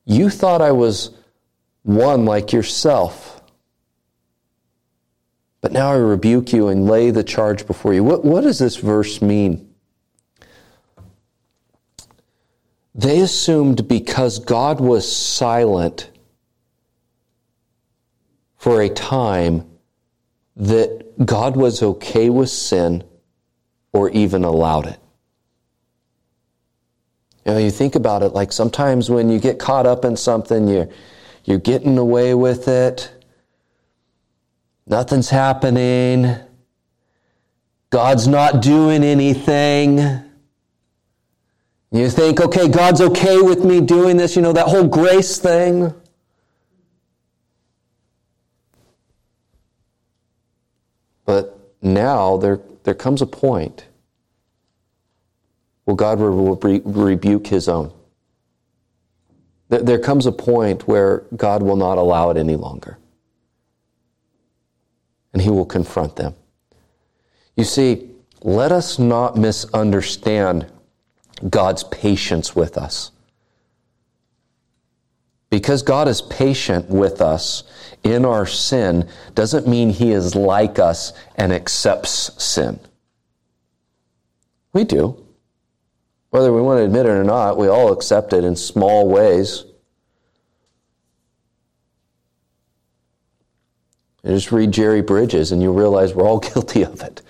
You 0.06 0.32
thought 0.32 0.60
I 0.60 0.72
was 0.72 1.12
one 1.84 2.26
like 2.26 2.52
yourself. 2.52 3.44
But 5.62 5.72
now 5.72 5.92
I 5.92 5.98
rebuke 5.98 6.52
you 6.52 6.70
and 6.70 6.88
lay 6.88 7.12
the 7.12 7.24
charge 7.24 7.68
before 7.68 7.94
you. 7.94 8.04
What, 8.04 8.26
what 8.26 8.42
does 8.42 8.58
this 8.58 8.78
verse 8.78 9.22
mean? 9.22 9.72
They 12.96 13.20
assumed 13.20 13.88
because 13.88 14.40
God 14.40 14.80
was 14.80 15.16
silent 15.16 16.10
for 18.58 18.82
a 18.82 18.90
time 18.90 19.70
that 20.56 21.24
God 21.24 21.56
was 21.56 21.84
okay 21.84 22.32
with 22.32 22.50
sin 22.50 23.04
or 23.96 24.10
even 24.10 24.44
allowed 24.44 24.86
it. 24.86 25.00
You 27.46 27.54
know, 27.54 27.58
you 27.60 27.72
think 27.72 27.96
about 27.96 28.24
it 28.24 28.34
like 28.34 28.52
sometimes 28.52 29.10
when 29.10 29.30
you 29.30 29.40
get 29.40 29.58
caught 29.58 29.86
up 29.86 30.04
in 30.04 30.18
something, 30.18 30.68
you're, 30.68 30.90
you're 31.46 31.60
getting 31.60 31.98
away 31.98 32.34
with 32.34 32.68
it, 32.68 33.10
nothing's 34.86 35.30
happening, 35.30 36.36
God's 37.90 38.28
not 38.28 38.62
doing 38.62 39.02
anything. 39.02 40.00
You 41.92 42.10
think, 42.10 42.42
okay, 42.42 42.68
God's 42.68 43.00
okay 43.00 43.42
with 43.42 43.64
me 43.64 43.80
doing 43.80 44.18
this, 44.18 44.36
you 44.36 44.42
know, 44.42 44.52
that 44.52 44.68
whole 44.68 44.88
grace 44.88 45.38
thing. 45.38 45.94
But 51.24 51.58
now 51.82 52.36
there, 52.36 52.60
there 52.86 52.94
comes 52.94 53.22
a 53.22 53.26
point 53.26 53.86
where 55.84 55.98
God 55.98 56.20
will 56.20 56.56
re- 56.56 56.82
rebuke 56.86 57.48
his 57.48 57.68
own. 57.68 57.92
There 59.70 60.00
comes 60.00 60.28
a 60.28 60.32
point 60.32 60.88
where 60.88 61.24
God 61.36 61.64
will 61.64 61.76
not 61.76 61.98
allow 61.98 62.30
it 62.30 62.38
any 62.38 62.56
longer. 62.56 63.00
And 65.34 65.42
he 65.42 65.50
will 65.50 65.66
confront 65.66 66.16
them. 66.16 66.36
You 67.58 67.64
see, 67.64 68.12
let 68.42 68.72
us 68.72 69.00
not 69.00 69.36
misunderstand 69.36 70.68
God's 71.50 71.84
patience 71.86 72.56
with 72.56 72.78
us. 72.78 73.12
Because 75.50 75.84
God 75.84 76.08
is 76.08 76.22
patient 76.22 76.90
with 76.90 77.22
us 77.22 77.64
in 78.04 78.26
our 78.26 78.46
sin 78.46 79.08
doesn't 79.34 79.68
mean 79.68 79.90
he 79.90 80.12
is 80.12 80.36
like 80.36 80.80
us 80.80 81.14
and 81.36 81.54
accepts 81.54 82.44
sin. 82.44 82.80
We 84.74 84.84
do. 84.84 85.26
Whether 86.32 86.52
we 86.52 86.62
want 86.62 86.80
to 86.80 86.84
admit 86.84 87.06
it 87.06 87.10
or 87.10 87.24
not, 87.24 87.58
we 87.58 87.68
all 87.68 87.94
accept 87.94 88.34
it 88.34 88.44
in 88.44 88.56
small 88.56 89.08
ways. 89.08 89.64
You 94.24 94.32
just 94.32 94.52
read 94.52 94.72
Jerry 94.72 95.02
Bridges 95.02 95.52
and 95.52 95.62
you 95.62 95.72
realize 95.72 96.14
we're 96.14 96.28
all 96.28 96.40
guilty 96.54 96.84
of 96.84 97.02
it. 97.02 97.22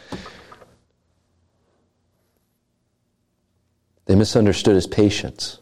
They 4.05 4.15
misunderstood 4.15 4.75
his 4.75 4.87
patience. 4.87 5.59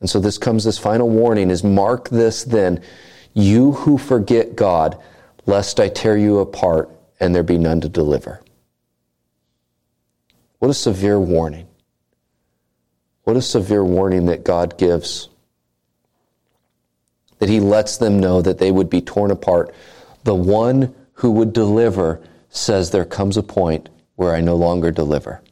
And 0.00 0.08
so 0.08 0.20
this 0.20 0.38
comes 0.38 0.64
this 0.64 0.78
final 0.78 1.08
warning 1.08 1.50
is 1.50 1.64
mark 1.64 2.08
this 2.08 2.44
then, 2.44 2.82
you 3.34 3.72
who 3.72 3.98
forget 3.98 4.56
God, 4.56 5.00
lest 5.46 5.80
I 5.80 5.88
tear 5.88 6.16
you 6.16 6.38
apart 6.38 6.90
and 7.20 7.34
there 7.34 7.42
be 7.42 7.58
none 7.58 7.80
to 7.80 7.88
deliver. 7.88 8.42
What 10.58 10.70
a 10.70 10.74
severe 10.74 11.18
warning. 11.18 11.68
What 13.24 13.36
a 13.36 13.42
severe 13.42 13.84
warning 13.84 14.26
that 14.26 14.44
God 14.44 14.78
gives. 14.78 15.28
That 17.38 17.48
He 17.48 17.60
lets 17.60 17.96
them 17.96 18.18
know 18.18 18.40
that 18.42 18.58
they 18.58 18.72
would 18.72 18.90
be 18.90 19.00
torn 19.00 19.30
apart. 19.30 19.74
The 20.24 20.34
one 20.34 20.94
who 21.14 21.30
would 21.32 21.52
deliver 21.52 22.20
says, 22.48 22.90
There 22.90 23.04
comes 23.04 23.36
a 23.36 23.42
point 23.42 23.88
where 24.16 24.34
I 24.34 24.40
no 24.40 24.56
longer 24.56 24.90
deliver. 24.90 25.42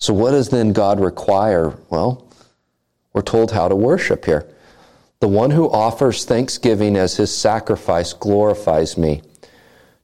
So, 0.00 0.14
what 0.14 0.30
does 0.32 0.48
then 0.48 0.72
God 0.72 0.98
require? 0.98 1.76
Well, 1.90 2.26
we're 3.12 3.22
told 3.22 3.52
how 3.52 3.68
to 3.68 3.76
worship 3.76 4.24
here. 4.24 4.48
The 5.20 5.28
one 5.28 5.50
who 5.50 5.70
offers 5.70 6.24
thanksgiving 6.24 6.96
as 6.96 7.16
his 7.16 7.36
sacrifice 7.36 8.14
glorifies 8.14 8.96
me. 8.96 9.20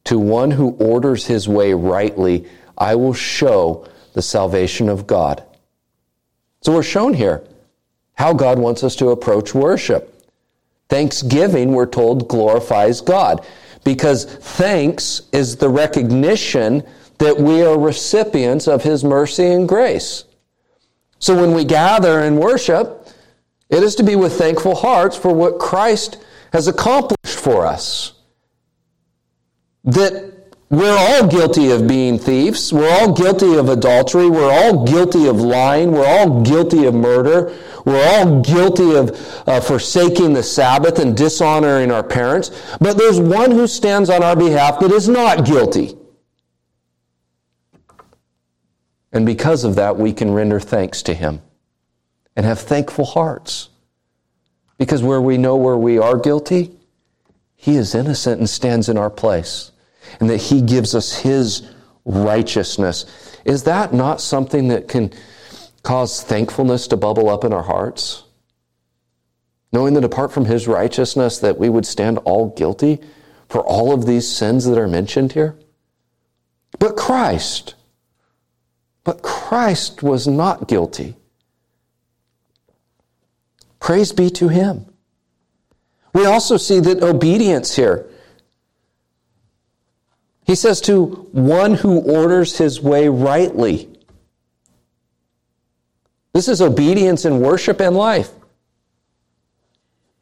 To 0.04 0.18
one 0.18 0.50
who 0.50 0.72
orders 0.72 1.26
his 1.26 1.48
way 1.48 1.72
rightly, 1.72 2.46
I 2.76 2.94
will 2.94 3.14
show 3.14 3.88
the 4.12 4.22
salvation 4.22 4.88
of 4.90 5.06
God. 5.06 5.42
So 6.60 6.72
we're 6.72 6.82
shown 6.82 7.14
here 7.14 7.42
how 8.14 8.34
God 8.34 8.58
wants 8.58 8.84
us 8.84 8.96
to 8.96 9.08
approach 9.08 9.54
worship. 9.54 10.12
Thanksgiving, 10.88 11.72
we're 11.72 11.86
told, 11.86 12.28
glorifies 12.28 13.00
God 13.00 13.44
because 13.84 14.24
thanks 14.24 15.22
is 15.32 15.56
the 15.56 15.68
recognition 15.68 16.82
that 17.18 17.38
we 17.38 17.62
are 17.62 17.78
recipients 17.78 18.66
of 18.66 18.82
His 18.82 19.04
mercy 19.04 19.46
and 19.46 19.68
grace. 19.68 20.24
So 21.18 21.34
when 21.34 21.52
we 21.52 21.64
gather 21.64 22.20
and 22.20 22.38
worship, 22.38 23.08
it 23.68 23.82
is 23.82 23.94
to 23.96 24.02
be 24.02 24.16
with 24.16 24.34
thankful 24.34 24.74
hearts 24.74 25.16
for 25.16 25.32
what 25.34 25.58
Christ 25.58 26.22
has 26.52 26.68
accomplished 26.68 27.38
for 27.38 27.66
us. 27.66 28.12
That 29.84 30.36
we're 30.68 30.96
all 30.96 31.28
guilty 31.28 31.70
of 31.70 31.86
being 31.86 32.18
thieves. 32.18 32.72
We're 32.72 32.90
all 32.90 33.12
guilty 33.12 33.56
of 33.56 33.68
adultery. 33.68 34.28
We're 34.28 34.50
all 34.50 34.84
guilty 34.84 35.28
of 35.28 35.40
lying. 35.40 35.92
We're 35.92 36.06
all 36.06 36.42
guilty 36.42 36.86
of 36.86 36.94
murder. 36.94 37.56
We're 37.84 38.04
all 38.04 38.40
guilty 38.40 38.96
of 38.96 39.10
uh, 39.46 39.60
forsaking 39.60 40.32
the 40.32 40.42
Sabbath 40.42 40.98
and 40.98 41.16
dishonoring 41.16 41.92
our 41.92 42.02
parents. 42.02 42.50
But 42.80 42.98
there's 42.98 43.20
one 43.20 43.52
who 43.52 43.68
stands 43.68 44.10
on 44.10 44.24
our 44.24 44.34
behalf 44.34 44.80
that 44.80 44.90
is 44.90 45.08
not 45.08 45.44
guilty. 45.44 45.96
And 49.12 49.24
because 49.24 49.64
of 49.64 49.76
that, 49.76 49.96
we 49.96 50.12
can 50.12 50.32
render 50.32 50.60
thanks 50.60 51.02
to 51.02 51.14
him 51.14 51.40
and 52.34 52.44
have 52.44 52.58
thankful 52.58 53.04
hearts. 53.04 53.70
Because 54.78 55.02
where 55.02 55.20
we 55.20 55.38
know 55.38 55.56
where 55.56 55.76
we 55.76 55.98
are 55.98 56.18
guilty, 56.18 56.76
he 57.56 57.76
is 57.76 57.94
innocent 57.94 58.38
and 58.38 58.48
stands 58.48 58.88
in 58.88 58.98
our 58.98 59.10
place 59.10 59.72
and 60.20 60.30
that 60.30 60.38
He 60.38 60.60
gives 60.62 60.94
us 60.94 61.20
His 61.20 61.68
righteousness. 62.04 63.06
Is 63.44 63.64
that 63.64 63.92
not 63.92 64.20
something 64.20 64.68
that 64.68 64.88
can 64.88 65.12
cause 65.82 66.22
thankfulness 66.22 66.88
to 66.88 66.96
bubble 66.96 67.28
up 67.28 67.44
in 67.44 67.52
our 67.52 67.62
hearts? 67.62 68.24
Knowing 69.72 69.94
that 69.94 70.04
apart 70.04 70.32
from 70.32 70.44
His 70.44 70.68
righteousness, 70.68 71.38
that 71.38 71.58
we 71.58 71.68
would 71.68 71.86
stand 71.86 72.18
all 72.18 72.54
guilty 72.54 73.00
for 73.48 73.60
all 73.60 73.92
of 73.92 74.06
these 74.06 74.28
sins 74.28 74.64
that 74.64 74.78
are 74.78 74.88
mentioned 74.88 75.32
here? 75.32 75.56
But 76.78 76.96
Christ, 76.96 77.74
but 79.06 79.22
Christ 79.22 80.02
was 80.02 80.26
not 80.26 80.68
guilty. 80.68 81.14
Praise 83.80 84.12
be 84.12 84.28
to 84.30 84.48
Him. 84.48 84.84
We 86.12 86.26
also 86.26 86.58
see 86.58 86.80
that 86.80 87.02
obedience 87.02 87.76
here 87.76 88.06
he 90.46 90.54
says 90.54 90.80
to 90.82 91.06
one 91.32 91.74
who 91.74 92.00
orders 92.00 92.56
his 92.56 92.80
way 92.80 93.08
rightly. 93.08 93.88
This 96.32 96.46
is 96.46 96.62
obedience 96.62 97.24
in 97.24 97.40
worship 97.40 97.80
and 97.80 97.96
life. 97.96 98.30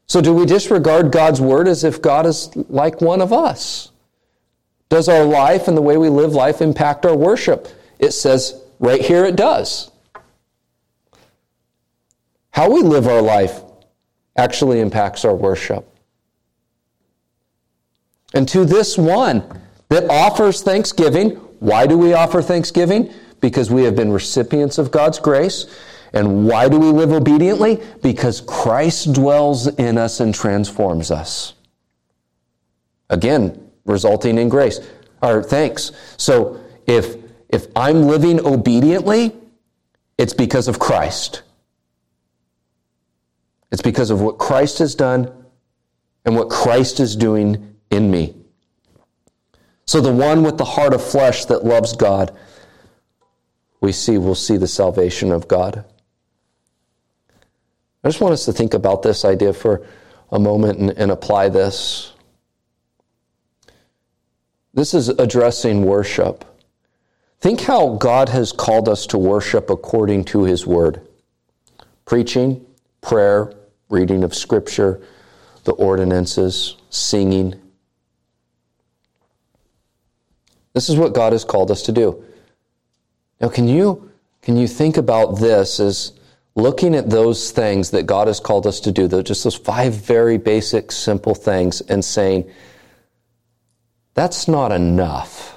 So, 0.07 0.21
do 0.21 0.33
we 0.33 0.47
disregard 0.47 1.11
God's 1.11 1.39
word 1.39 1.67
as 1.67 1.83
if 1.83 2.01
God 2.01 2.25
is 2.25 2.49
like 2.55 3.01
one 3.01 3.21
of 3.21 3.31
us? 3.31 3.91
Does 4.89 5.07
our 5.07 5.23
life 5.23 5.67
and 5.67 5.77
the 5.77 5.81
way 5.81 5.97
we 5.97 6.09
live 6.09 6.33
life 6.33 6.59
impact 6.59 7.05
our 7.05 7.15
worship? 7.15 7.67
It 7.99 8.11
says 8.11 8.64
right 8.79 9.01
here 9.01 9.25
it 9.25 9.35
does. 9.35 9.91
How 12.51 12.69
we 12.71 12.81
live 12.81 13.07
our 13.07 13.21
life 13.21 13.61
actually 14.37 14.79
impacts 14.79 15.25
our 15.25 15.35
worship. 15.35 15.87
And 18.33 18.47
to 18.49 18.65
this 18.65 18.97
one, 18.97 19.43
that 19.89 20.09
offers 20.09 20.61
thanksgiving. 20.61 21.31
Why 21.59 21.87
do 21.87 21.97
we 21.97 22.13
offer 22.13 22.41
thanksgiving? 22.41 23.13
Because 23.39 23.69
we 23.69 23.83
have 23.83 23.95
been 23.95 24.11
recipients 24.11 24.77
of 24.77 24.91
God's 24.91 25.19
grace. 25.19 25.67
And 26.13 26.47
why 26.47 26.69
do 26.69 26.79
we 26.79 26.87
live 26.87 27.11
obediently? 27.11 27.81
Because 28.01 28.41
Christ 28.41 29.13
dwells 29.13 29.67
in 29.67 29.97
us 29.97 30.19
and 30.19 30.33
transforms 30.33 31.11
us. 31.11 31.53
Again, 33.09 33.69
resulting 33.85 34.37
in 34.37 34.49
grace 34.49 34.79
or 35.21 35.43
thanks. 35.43 35.91
So 36.17 36.59
if 36.87 37.17
if 37.55 37.67
I'm 37.73 38.01
living 38.01 38.45
obediently, 38.45 39.33
it's 40.17 40.33
because 40.33 40.67
of 40.67 40.77
Christ. 40.77 41.41
It's 43.71 43.81
because 43.81 44.09
of 44.09 44.19
what 44.19 44.37
Christ 44.37 44.79
has 44.79 44.93
done 44.93 45.31
and 46.25 46.35
what 46.35 46.49
Christ 46.49 46.99
is 46.99 47.15
doing 47.15 47.77
in 47.89 48.11
me. 48.11 48.35
So 49.85 50.01
the 50.01 50.11
one 50.11 50.43
with 50.43 50.57
the 50.57 50.65
heart 50.65 50.93
of 50.93 51.01
flesh 51.01 51.45
that 51.45 51.63
loves 51.63 51.95
God, 51.95 52.35
we 53.79 53.93
see 53.93 54.17
will 54.17 54.35
see 54.35 54.57
the 54.57 54.67
salvation 54.67 55.31
of 55.31 55.47
God. 55.47 55.85
I 58.03 58.09
just 58.09 58.19
want 58.19 58.33
us 58.33 58.43
to 58.45 58.51
think 58.51 58.73
about 58.73 59.01
this 59.01 59.23
idea 59.23 59.53
for 59.53 59.87
a 60.29 60.39
moment 60.39 60.79
and, 60.79 60.89
and 60.89 61.09
apply 61.09 61.47
this. 61.47 62.11
This 64.73 64.93
is 64.93 65.07
addressing 65.07 65.85
worship. 65.85 66.43
Think 67.39 67.61
how 67.61 67.95
God 67.95 68.29
has 68.29 68.51
called 68.51 68.89
us 68.89 69.05
to 69.07 69.17
worship 69.17 69.69
according 69.69 70.25
to 70.25 70.43
His 70.43 70.65
Word 70.65 71.01
preaching, 72.05 72.63
prayer, 73.01 73.51
reading 73.89 74.23
of 74.23 74.35
Scripture, 74.35 75.01
the 75.63 75.71
ordinances, 75.73 76.75
singing, 76.91 77.59
This 80.75 80.89
is 80.89 80.97
what 80.97 81.13
God 81.13 81.31
has 81.31 81.45
called 81.45 81.71
us 81.71 81.81
to 81.83 81.93
do. 81.93 82.21
Now, 83.39 83.47
can 83.47 83.67
you, 83.67 84.11
can 84.41 84.57
you 84.57 84.67
think 84.67 84.97
about 84.97 85.39
this 85.39 85.79
as 85.79 86.11
looking 86.53 86.93
at 86.95 87.09
those 87.09 87.51
things 87.51 87.91
that 87.91 88.05
God 88.05 88.27
has 88.27 88.41
called 88.41 88.67
us 88.67 88.81
to 88.81 88.91
do, 88.91 89.07
just 89.23 89.45
those 89.45 89.55
five 89.55 89.93
very 89.93 90.37
basic, 90.37 90.91
simple 90.91 91.33
things, 91.33 91.79
and 91.79 92.03
saying, 92.03 92.51
that's 94.15 94.49
not 94.49 94.73
enough. 94.73 95.54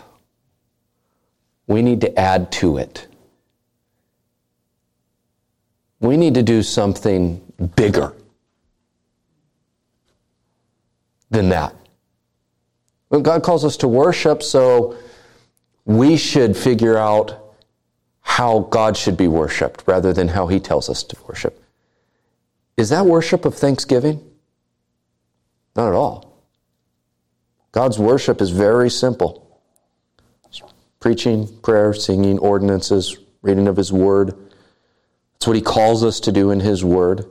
We 1.69 1.83
need 1.83 2.01
to 2.01 2.19
add 2.19 2.51
to 2.53 2.79
it. 2.79 3.07
We 6.01 6.17
need 6.17 6.35
to 6.35 6.43
do 6.43 6.63
something 6.63 7.41
bigger 7.77 8.15
than 11.31 11.51
that. 11.51 11.75
Well, 13.11 13.21
God 13.21 13.43
calls 13.43 13.65
us 13.65 13.77
to 13.79 13.89
worship, 13.89 14.43
so 14.43 14.97
we 15.85 16.17
should 16.17 16.57
figure 16.57 16.97
out 16.97 17.55
how 18.21 18.61
God 18.61 18.97
should 18.97 19.17
be 19.17 19.29
worshiped 19.29 19.85
rather 19.87 20.13
than 20.13 20.29
how 20.29 20.47
He 20.47 20.61
tells 20.61 20.89
us 20.89 21.03
to 21.05 21.17
worship. 21.27 21.63
Is 22.77 22.89
that 22.91 23.05
worship 23.05 23.45
of 23.45 23.55
thanksgiving? 23.55 24.25
Not 25.77 25.89
at 25.89 25.95
all. 25.95 26.43
God's 27.73 27.99
worship 27.99 28.41
is 28.41 28.51
very 28.51 28.89
simple 28.89 29.48
preaching, 31.01 31.49
prayer, 31.63 31.95
singing, 31.95 32.39
ordinances, 32.39 33.17
reading 33.43 33.69
of 33.69 33.77
His 33.77 33.93
Word, 33.93 34.35
That's 35.39 35.47
what 35.47 35.57
he 35.57 35.63
calls 35.63 36.03
us 36.03 36.19
to 36.21 36.33
do 36.33 36.51
in 36.51 36.59
his 36.59 36.85
word. 36.85 37.25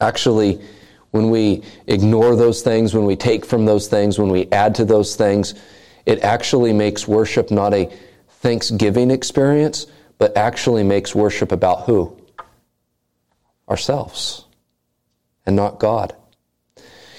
Actually, 0.00 0.60
when 1.10 1.30
we 1.30 1.64
ignore 1.88 2.36
those 2.36 2.62
things, 2.62 2.94
when 2.94 3.06
we 3.06 3.16
take 3.16 3.44
from 3.44 3.66
those 3.66 3.88
things, 3.88 4.20
when 4.20 4.30
we 4.30 4.46
add 4.52 4.76
to 4.76 4.84
those 4.84 5.16
things, 5.16 5.54
it 6.06 6.22
actually 6.22 6.72
makes 6.72 7.08
worship 7.08 7.50
not 7.50 7.74
a 7.74 7.92
thanksgiving 8.28 9.10
experience, 9.10 9.88
but 10.18 10.36
actually 10.36 10.84
makes 10.84 11.12
worship 11.12 11.50
about 11.50 11.86
who? 11.86 12.16
Ourselves 13.68 14.44
and 15.44 15.56
not 15.56 15.80
God. 15.80 16.14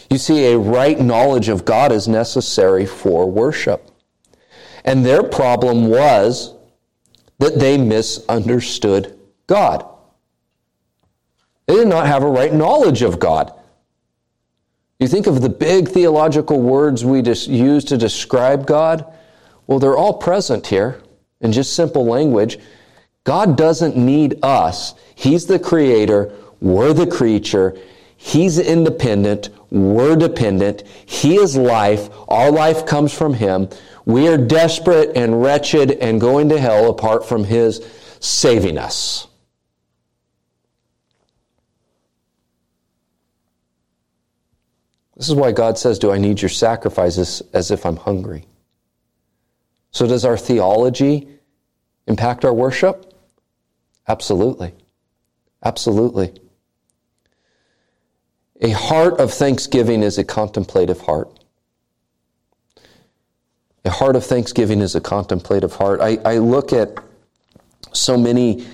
You 0.09 0.17
see, 0.17 0.53
a 0.53 0.57
right 0.57 0.99
knowledge 0.99 1.49
of 1.49 1.65
God 1.65 1.91
is 1.91 2.07
necessary 2.07 2.85
for 2.85 3.29
worship. 3.29 3.88
And 4.89 5.05
their 5.05 5.21
problem 5.21 5.87
was 5.87 6.55
that 7.37 7.59
they 7.59 7.77
misunderstood 7.77 9.19
God. 9.45 9.87
They 11.67 11.75
did 11.75 11.87
not 11.87 12.07
have 12.07 12.23
a 12.23 12.27
right 12.27 12.51
knowledge 12.51 13.03
of 13.03 13.19
God. 13.19 13.53
You 14.97 15.07
think 15.07 15.27
of 15.27 15.41
the 15.41 15.49
big 15.49 15.89
theological 15.89 16.59
words 16.59 17.05
we 17.05 17.21
use 17.21 17.85
to 17.85 17.97
describe 17.99 18.65
God? 18.65 19.05
Well, 19.67 19.77
they're 19.77 19.95
all 19.95 20.15
present 20.15 20.65
here 20.65 21.03
in 21.39 21.51
just 21.51 21.75
simple 21.75 22.05
language. 22.05 22.57
God 23.25 23.55
doesn't 23.55 23.95
need 23.95 24.39
us. 24.41 24.95
He's 25.13 25.45
the 25.45 25.59
creator, 25.59 26.33
we're 26.61 26.93
the 26.93 27.05
creature. 27.05 27.77
He's 28.17 28.57
independent, 28.57 29.49
we're 29.69 30.15
dependent. 30.15 30.81
He 31.05 31.35
is 31.35 31.55
life, 31.55 32.09
our 32.27 32.49
life 32.49 32.87
comes 32.87 33.13
from 33.13 33.35
Him. 33.35 33.69
We 34.09 34.27
are 34.27 34.39
desperate 34.39 35.15
and 35.15 35.39
wretched 35.39 35.91
and 35.91 36.19
going 36.19 36.49
to 36.49 36.59
hell 36.59 36.89
apart 36.89 37.29
from 37.29 37.43
His 37.43 37.85
saving 38.19 38.79
us. 38.79 39.27
This 45.15 45.29
is 45.29 45.35
why 45.35 45.51
God 45.51 45.77
says, 45.77 45.99
Do 45.99 46.11
I 46.11 46.17
need 46.17 46.41
your 46.41 46.49
sacrifices 46.49 47.43
as 47.53 47.69
if 47.69 47.85
I'm 47.85 47.97
hungry? 47.97 48.47
So, 49.91 50.07
does 50.07 50.25
our 50.25 50.37
theology 50.37 51.27
impact 52.07 52.43
our 52.43 52.53
worship? 52.53 53.13
Absolutely. 54.07 54.73
Absolutely. 55.63 56.33
A 58.61 58.71
heart 58.71 59.19
of 59.19 59.31
thanksgiving 59.31 60.01
is 60.01 60.17
a 60.17 60.23
contemplative 60.23 61.01
heart. 61.01 61.38
A 63.89 63.91
heart 63.91 64.15
of 64.15 64.23
thanksgiving 64.23 64.81
is 64.81 64.93
a 64.93 65.01
contemplative 65.01 65.73
heart. 65.73 65.99
I, 65.99 66.19
I 66.23 66.37
look 66.37 66.73
at 66.73 66.95
so 67.91 68.19
many 68.19 68.67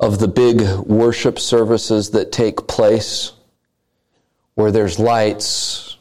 of 0.00 0.18
the 0.18 0.26
big 0.26 0.62
worship 0.80 1.38
services 1.38 2.10
that 2.10 2.32
take 2.32 2.66
place 2.66 3.34
where 4.54 4.72
there's 4.72 4.98
lights. 4.98 5.96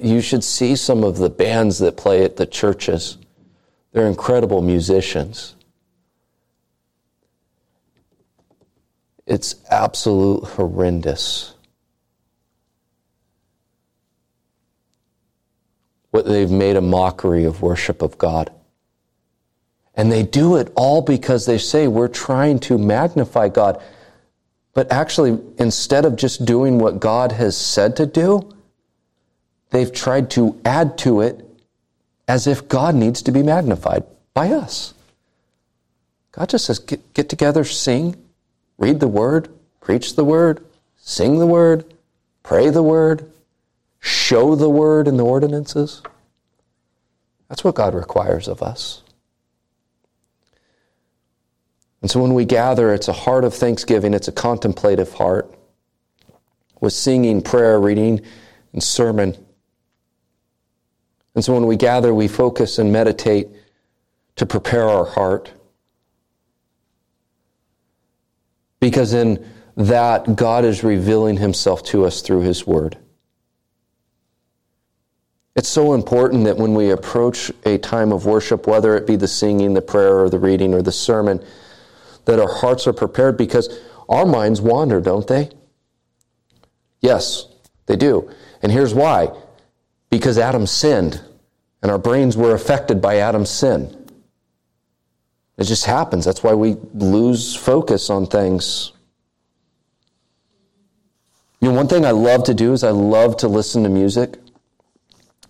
you 0.00 0.20
should 0.20 0.44
see 0.44 0.76
some 0.76 1.02
of 1.02 1.16
the 1.16 1.28
bands 1.28 1.80
that 1.80 1.96
play 1.96 2.24
at 2.24 2.36
the 2.36 2.46
churches. 2.46 3.18
They're 3.90 4.06
incredible 4.06 4.62
musicians. 4.62 5.56
It's 9.26 9.56
absolute 9.68 10.44
horrendous. 10.44 11.54
What 16.10 16.26
they've 16.26 16.50
made 16.50 16.76
a 16.76 16.80
mockery 16.80 17.44
of 17.44 17.62
worship 17.62 18.02
of 18.02 18.18
God. 18.18 18.50
And 19.94 20.10
they 20.10 20.22
do 20.22 20.56
it 20.56 20.72
all 20.74 21.02
because 21.02 21.46
they 21.46 21.58
say 21.58 21.86
we're 21.86 22.08
trying 22.08 22.58
to 22.60 22.78
magnify 22.78 23.48
God. 23.48 23.82
But 24.72 24.90
actually, 24.90 25.38
instead 25.58 26.04
of 26.04 26.16
just 26.16 26.44
doing 26.44 26.78
what 26.78 27.00
God 27.00 27.32
has 27.32 27.56
said 27.56 27.96
to 27.96 28.06
do, 28.06 28.50
they've 29.70 29.92
tried 29.92 30.30
to 30.32 30.60
add 30.64 30.96
to 30.98 31.20
it 31.20 31.44
as 32.26 32.46
if 32.46 32.68
God 32.68 32.94
needs 32.94 33.22
to 33.22 33.32
be 33.32 33.42
magnified 33.42 34.04
by 34.32 34.50
us. 34.50 34.94
God 36.32 36.48
just 36.48 36.66
says, 36.66 36.78
get, 36.78 37.12
get 37.12 37.28
together, 37.28 37.64
sing, 37.64 38.16
read 38.78 39.00
the 39.00 39.08
word, 39.08 39.48
preach 39.80 40.14
the 40.14 40.24
word, 40.24 40.64
sing 40.96 41.40
the 41.40 41.46
word, 41.46 41.84
pray 42.44 42.70
the 42.70 42.82
word, 42.82 43.30
show 44.00 44.54
the 44.54 44.68
word 44.68 45.06
in 45.06 45.16
the 45.16 45.24
ordinances. 45.24 46.02
That's 47.48 47.64
what 47.64 47.74
God 47.74 47.94
requires 47.94 48.48
of 48.48 48.62
us. 48.62 49.02
And 52.02 52.10
so 52.10 52.20
when 52.20 52.34
we 52.34 52.44
gather, 52.44 52.94
it's 52.94 53.08
a 53.08 53.12
heart 53.12 53.44
of 53.44 53.54
thanksgiving, 53.54 54.14
it's 54.14 54.28
a 54.28 54.32
contemplative 54.32 55.12
heart 55.12 55.54
with 56.80 56.92
singing, 56.92 57.42
prayer, 57.42 57.78
reading, 57.78 58.20
and 58.72 58.82
sermon. 58.82 59.36
And 61.34 61.44
so 61.44 61.52
when 61.52 61.66
we 61.66 61.76
gather, 61.76 62.14
we 62.14 62.26
focus 62.26 62.78
and 62.78 62.92
meditate 62.92 63.48
to 64.36 64.46
prepare 64.46 64.88
our 64.88 65.04
heart. 65.04 65.52
Because 68.80 69.12
in 69.12 69.46
that, 69.76 70.36
God 70.36 70.64
is 70.64 70.82
revealing 70.82 71.36
himself 71.36 71.82
to 71.84 72.06
us 72.06 72.22
through 72.22 72.40
his 72.40 72.66
word. 72.66 72.96
It's 75.56 75.68
so 75.68 75.94
important 75.94 76.44
that 76.44 76.56
when 76.56 76.74
we 76.74 76.90
approach 76.90 77.50
a 77.64 77.78
time 77.78 78.12
of 78.12 78.24
worship, 78.24 78.66
whether 78.66 78.96
it 78.96 79.06
be 79.06 79.16
the 79.16 79.28
singing, 79.28 79.74
the 79.74 79.82
prayer, 79.82 80.20
or 80.20 80.30
the 80.30 80.38
reading, 80.38 80.74
or 80.74 80.82
the 80.82 80.92
sermon, 80.92 81.44
that 82.24 82.38
our 82.38 82.52
hearts 82.52 82.86
are 82.86 82.92
prepared 82.92 83.36
because 83.36 83.80
our 84.08 84.24
minds 84.24 84.60
wander, 84.60 85.00
don't 85.00 85.26
they? 85.26 85.50
Yes, 87.00 87.46
they 87.86 87.96
do. 87.96 88.30
And 88.62 88.70
here's 88.70 88.94
why 88.94 89.30
because 90.10 90.38
Adam 90.38 90.66
sinned, 90.66 91.22
and 91.82 91.90
our 91.90 91.98
brains 91.98 92.36
were 92.36 92.54
affected 92.54 93.00
by 93.00 93.18
Adam's 93.18 93.48
sin. 93.48 93.96
It 95.56 95.64
just 95.64 95.84
happens. 95.84 96.24
That's 96.24 96.42
why 96.42 96.54
we 96.54 96.76
lose 96.94 97.54
focus 97.54 98.10
on 98.10 98.26
things. 98.26 98.92
You 101.60 101.68
know, 101.68 101.74
one 101.74 101.86
thing 101.86 102.04
I 102.04 102.10
love 102.10 102.44
to 102.44 102.54
do 102.54 102.72
is 102.72 102.82
I 102.82 102.90
love 102.90 103.36
to 103.38 103.48
listen 103.48 103.82
to 103.84 103.88
music. 103.88 104.36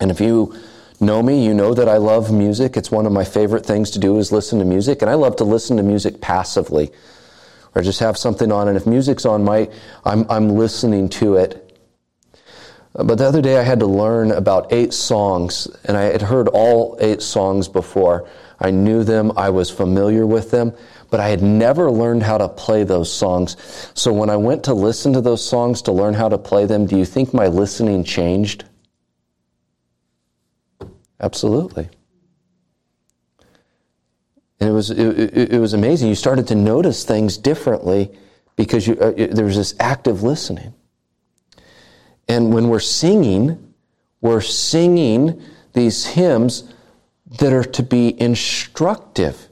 And 0.00 0.10
if 0.10 0.20
you 0.20 0.54
know 1.00 1.22
me, 1.22 1.44
you 1.44 1.54
know 1.54 1.74
that 1.74 1.88
I 1.88 1.98
love 1.98 2.32
music. 2.32 2.76
It's 2.76 2.90
one 2.90 3.06
of 3.06 3.12
my 3.12 3.24
favorite 3.24 3.64
things 3.64 3.90
to 3.92 3.98
do 3.98 4.18
is 4.18 4.32
listen 4.32 4.58
to 4.58 4.64
music, 4.64 5.02
and 5.02 5.10
I 5.10 5.14
love 5.14 5.36
to 5.36 5.44
listen 5.44 5.76
to 5.76 5.82
music 5.82 6.20
passively, 6.20 6.90
or 7.74 7.82
just 7.82 8.00
have 8.00 8.16
something 8.16 8.50
on. 8.50 8.68
And 8.68 8.76
if 8.76 8.86
music's 8.86 9.24
on, 9.24 9.44
my 9.44 9.70
I'm 10.04 10.30
I'm 10.30 10.48
listening 10.50 11.08
to 11.10 11.36
it. 11.36 11.66
But 12.92 13.18
the 13.18 13.26
other 13.26 13.40
day 13.40 13.56
I 13.56 13.62
had 13.62 13.78
to 13.80 13.86
learn 13.86 14.32
about 14.32 14.72
eight 14.72 14.92
songs, 14.92 15.68
and 15.84 15.96
I 15.96 16.02
had 16.02 16.22
heard 16.22 16.48
all 16.48 16.98
eight 17.00 17.22
songs 17.22 17.68
before. 17.68 18.28
I 18.58 18.70
knew 18.70 19.04
them, 19.04 19.32
I 19.38 19.48
was 19.50 19.70
familiar 19.70 20.26
with 20.26 20.50
them, 20.50 20.74
but 21.08 21.20
I 21.20 21.28
had 21.28 21.40
never 21.40 21.90
learned 21.90 22.22
how 22.24 22.36
to 22.36 22.48
play 22.48 22.84
those 22.84 23.10
songs. 23.10 23.56
So 23.94 24.12
when 24.12 24.28
I 24.28 24.36
went 24.36 24.64
to 24.64 24.74
listen 24.74 25.12
to 25.14 25.20
those 25.20 25.42
songs 25.42 25.80
to 25.82 25.92
learn 25.92 26.14
how 26.14 26.28
to 26.28 26.36
play 26.36 26.66
them, 26.66 26.84
do 26.84 26.98
you 26.98 27.06
think 27.06 27.32
my 27.32 27.46
listening 27.46 28.04
changed? 28.04 28.64
Absolutely. 31.20 31.88
And 34.58 34.68
it 34.68 34.72
was, 34.72 34.90
it, 34.90 34.98
it, 34.98 35.52
it, 35.54 35.58
was 35.58 35.72
amazing. 35.74 36.08
You 36.08 36.14
started 36.14 36.46
to 36.48 36.54
notice 36.54 37.04
things 37.04 37.36
differently 37.38 38.10
because 38.56 38.86
you, 38.86 38.94
uh, 38.98 39.12
there 39.12 39.44
was 39.44 39.56
this 39.56 39.74
active 39.80 40.22
listening. 40.22 40.74
And 42.28 42.52
when 42.52 42.68
we're 42.68 42.78
singing, 42.78 43.74
we're 44.20 44.42
singing 44.42 45.42
these 45.72 46.06
hymns 46.06 46.72
that 47.38 47.52
are 47.52 47.64
to 47.64 47.82
be 47.82 48.20
instructive. 48.20 49.48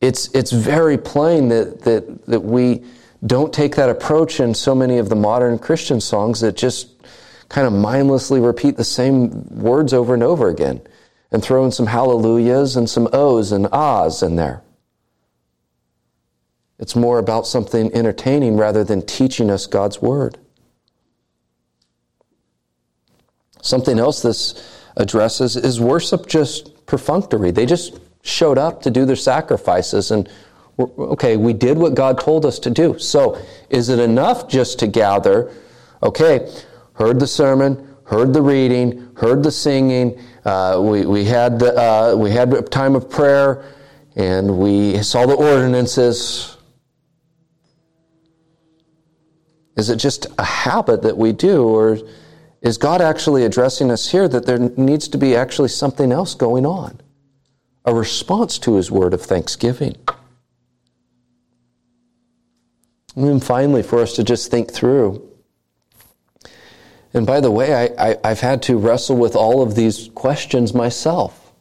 It's, 0.00 0.28
it's 0.34 0.52
very 0.52 0.98
plain 0.98 1.48
that, 1.48 1.80
that, 1.82 2.26
that 2.26 2.40
we 2.40 2.84
don't 3.24 3.54
take 3.54 3.76
that 3.76 3.88
approach 3.88 4.38
in 4.38 4.52
so 4.52 4.74
many 4.74 4.98
of 4.98 5.08
the 5.08 5.16
modern 5.16 5.58
Christian 5.58 5.98
songs 5.98 6.40
that 6.40 6.56
just 6.56 6.93
kind 7.48 7.66
of 7.66 7.72
mindlessly 7.72 8.40
repeat 8.40 8.76
the 8.76 8.84
same 8.84 9.44
words 9.48 9.92
over 9.92 10.14
and 10.14 10.22
over 10.22 10.48
again 10.48 10.80
and 11.30 11.42
throw 11.42 11.64
in 11.64 11.72
some 11.72 11.86
hallelujahs 11.86 12.76
and 12.76 12.88
some 12.88 13.08
ohs 13.12 13.52
and 13.52 13.66
ahs 13.72 14.22
in 14.22 14.36
there. 14.36 14.62
It's 16.78 16.96
more 16.96 17.18
about 17.18 17.46
something 17.46 17.92
entertaining 17.94 18.56
rather 18.56 18.84
than 18.84 19.02
teaching 19.02 19.50
us 19.50 19.66
God's 19.66 20.02
word. 20.02 20.38
Something 23.62 23.98
else 23.98 24.20
this 24.22 24.82
addresses 24.96 25.56
is 25.56 25.80
worship 25.80 26.26
just 26.26 26.86
perfunctory. 26.86 27.50
They 27.50 27.66
just 27.66 27.98
showed 28.22 28.58
up 28.58 28.82
to 28.82 28.90
do 28.90 29.04
their 29.04 29.16
sacrifices 29.16 30.10
and 30.10 30.28
okay, 30.78 31.36
we 31.36 31.52
did 31.52 31.78
what 31.78 31.94
God 31.94 32.20
told 32.20 32.44
us 32.44 32.58
to 32.60 32.70
do. 32.70 32.98
So, 32.98 33.40
is 33.70 33.88
it 33.88 33.98
enough 33.98 34.48
just 34.48 34.78
to 34.80 34.86
gather? 34.86 35.52
Okay, 36.02 36.50
heard 36.94 37.20
the 37.20 37.26
sermon, 37.26 37.94
heard 38.04 38.32
the 38.32 38.42
reading, 38.42 39.10
heard 39.16 39.42
the 39.42 39.50
singing. 39.50 40.18
Uh, 40.44 40.80
we, 40.82 41.06
we, 41.06 41.24
had 41.24 41.58
the, 41.58 41.76
uh, 41.76 42.14
we 42.16 42.30
had 42.30 42.52
a 42.52 42.62
time 42.62 42.94
of 42.94 43.10
prayer, 43.10 43.64
and 44.16 44.58
we 44.58 45.02
saw 45.02 45.26
the 45.26 45.34
ordinances. 45.34 46.56
Is 49.76 49.90
it 49.90 49.96
just 49.96 50.26
a 50.38 50.44
habit 50.44 51.02
that 51.02 51.16
we 51.16 51.32
do, 51.32 51.64
or 51.64 51.98
is 52.62 52.78
God 52.78 53.00
actually 53.00 53.44
addressing 53.44 53.90
us 53.90 54.10
here 54.10 54.28
that 54.28 54.46
there 54.46 54.58
needs 54.58 55.08
to 55.08 55.18
be 55.18 55.34
actually 55.34 55.68
something 55.68 56.12
else 56.12 56.34
going 56.34 56.64
on? 56.64 57.00
A 57.84 57.94
response 57.94 58.58
to 58.60 58.76
His 58.76 58.90
word 58.90 59.12
of 59.12 59.20
thanksgiving. 59.20 59.96
And 63.16 63.26
then 63.26 63.40
finally, 63.40 63.82
for 63.82 64.00
us 64.00 64.14
to 64.14 64.24
just 64.24 64.50
think 64.50 64.72
through. 64.72 65.33
And 67.14 67.24
by 67.24 67.40
the 67.40 67.50
way, 67.50 67.72
I, 67.96 68.16
I, 68.24 68.28
have 68.28 68.40
had 68.40 68.60
to 68.64 68.76
wrestle 68.76 69.16
with 69.16 69.36
all 69.36 69.62
of 69.62 69.76
these 69.76 70.10
questions 70.16 70.74
myself. 70.74 71.52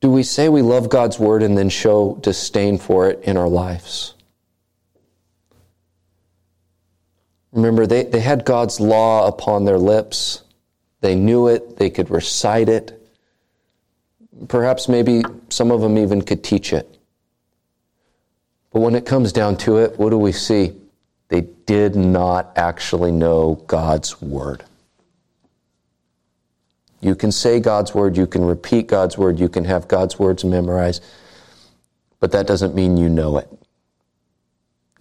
Do 0.00 0.10
we 0.10 0.22
say 0.22 0.48
we 0.48 0.62
love 0.62 0.88
God's 0.88 1.18
word 1.18 1.42
and 1.42 1.58
then 1.58 1.68
show 1.68 2.18
disdain 2.22 2.78
for 2.78 3.10
it 3.10 3.22
in 3.22 3.36
our 3.36 3.48
lives? 3.48 4.14
Remember, 7.52 7.86
they, 7.86 8.04
they 8.04 8.20
had 8.20 8.46
God's 8.46 8.80
law 8.80 9.26
upon 9.26 9.66
their 9.66 9.78
lips. 9.78 10.42
They 11.02 11.14
knew 11.14 11.48
it, 11.48 11.76
they 11.76 11.90
could 11.90 12.10
recite 12.10 12.70
it. 12.70 12.98
Perhaps 14.48 14.88
maybe 14.88 15.22
some 15.50 15.70
of 15.70 15.82
them 15.82 15.98
even 15.98 16.22
could 16.22 16.42
teach 16.42 16.72
it. 16.72 16.98
But 18.72 18.80
when 18.80 18.94
it 18.94 19.04
comes 19.04 19.32
down 19.32 19.56
to 19.58 19.78
it, 19.78 19.98
what 19.98 20.10
do 20.10 20.18
we 20.18 20.32
see? 20.32 20.72
They 21.28 21.42
did 21.66 21.96
not 21.96 22.52
actually 22.56 23.12
know 23.12 23.54
God's 23.66 24.20
word. 24.20 24.64
You 27.00 27.14
can 27.14 27.32
say 27.32 27.60
God's 27.60 27.94
word, 27.94 28.16
you 28.16 28.26
can 28.26 28.44
repeat 28.44 28.86
God's 28.86 29.18
word, 29.18 29.38
you 29.38 29.48
can 29.48 29.64
have 29.64 29.88
God's 29.88 30.18
words 30.18 30.44
memorized, 30.44 31.04
but 32.20 32.32
that 32.32 32.46
doesn't 32.46 32.74
mean 32.74 32.96
you 32.96 33.08
know 33.08 33.38
it. 33.38 33.48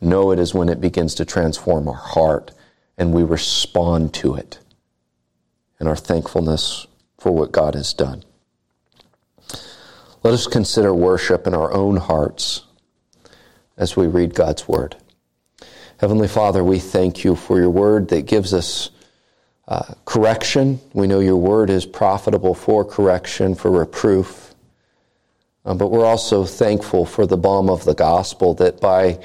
Know 0.02 0.32
it 0.32 0.40
is 0.40 0.54
when 0.54 0.70
it 0.70 0.82
begins 0.82 1.16
to 1.16 1.26
transform 1.26 1.88
our 1.88 1.96
heart 1.96 2.52
and 2.98 3.14
we 3.14 3.24
respond 3.24 4.14
to 4.16 4.36
it 4.36 4.60
and 5.80 5.88
our 5.88 5.96
thankfulness 5.96 6.88
for 7.18 7.32
what 7.32 7.52
God 7.52 7.76
has 7.76 7.94
done. 7.94 8.24
Let 10.24 10.34
us 10.34 10.48
consider 10.48 10.94
worship 10.94 11.48
in 11.48 11.54
our 11.54 11.72
own 11.72 11.98
hearts 11.98 12.64
as 13.78 13.96
we 13.96 14.08
read 14.08 14.34
God's 14.34 14.68
Word. 14.68 14.96
Heavenly 15.98 16.28
Father, 16.28 16.62
we 16.62 16.80
thank 16.80 17.24
you 17.24 17.38
for 17.38 17.58
your 17.58 17.70
Word 17.70 18.10
that 18.10 18.26
gives 18.26 18.54
us 18.54 18.90
uh, 19.70 19.94
correction. 20.04 20.82
We 20.94 21.08
know 21.08 21.22
your 21.22 21.38
Word 21.38 21.70
is 21.70 21.86
profitable 21.86 22.54
for 22.54 22.84
correction, 22.84 23.56
for 23.56 23.72
reproof. 23.72 24.54
Uh, 25.64 25.74
but 25.74 25.92
we're 25.92 26.06
also 26.06 26.44
thankful 26.44 27.06
for 27.06 27.26
the 27.26 27.38
balm 27.38 27.70
of 27.70 27.86
the 27.86 27.94
gospel 27.94 28.54
that 28.56 28.82
by 28.82 29.24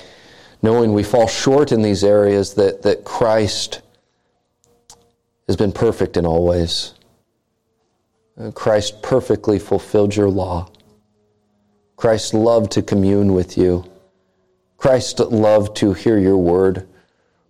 knowing 0.62 0.92
we 0.92 1.02
fall 1.02 1.26
short 1.26 1.72
in 1.72 1.82
these 1.82 2.04
areas, 2.04 2.54
that, 2.54 2.82
that 2.82 3.04
Christ 3.04 3.82
has 5.48 5.56
been 5.56 5.72
perfect 5.72 6.16
in 6.16 6.24
all 6.24 6.46
ways. 6.46 6.94
Uh, 8.40 8.52
Christ 8.52 9.02
perfectly 9.02 9.58
fulfilled 9.58 10.14
your 10.14 10.30
law. 10.30 10.70
Christ 11.96 12.32
loved 12.32 12.70
to 12.72 12.82
commune 12.82 13.34
with 13.34 13.58
you. 13.58 13.89
Christ 14.80 15.20
loved 15.20 15.76
to 15.76 15.92
hear 15.92 16.16
your 16.16 16.38
word 16.38 16.88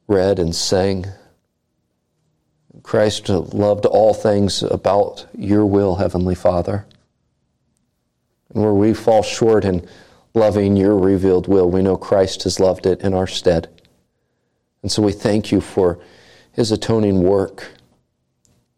read 0.09 0.41
and 0.41 0.53
sang. 0.53 1.07
Christ 2.83 3.29
loved 3.29 3.87
all 3.87 4.13
things 4.13 4.65
about 4.65 5.29
your 5.33 5.65
will, 5.65 5.95
Heavenly 5.95 6.35
Father. 6.35 6.87
And 8.53 8.65
where 8.65 8.75
we 8.75 8.93
fall 8.95 9.23
short 9.23 9.65
in 9.65 9.87
loving 10.35 10.77
your 10.77 10.99
revealed 10.99 11.47
will, 11.47 11.71
we 11.71 11.83
know 11.83 11.97
Christ 11.97 12.43
has 12.43 12.59
loved 12.59 12.85
it 12.85 13.01
in 13.03 13.15
our 13.15 13.29
stead. 13.29 13.69
And 14.83 14.91
so 14.91 15.01
we 15.01 15.13
thank 15.13 15.53
you 15.53 15.61
for 15.61 16.01
his 16.51 16.73
atoning 16.73 17.23
work 17.23 17.69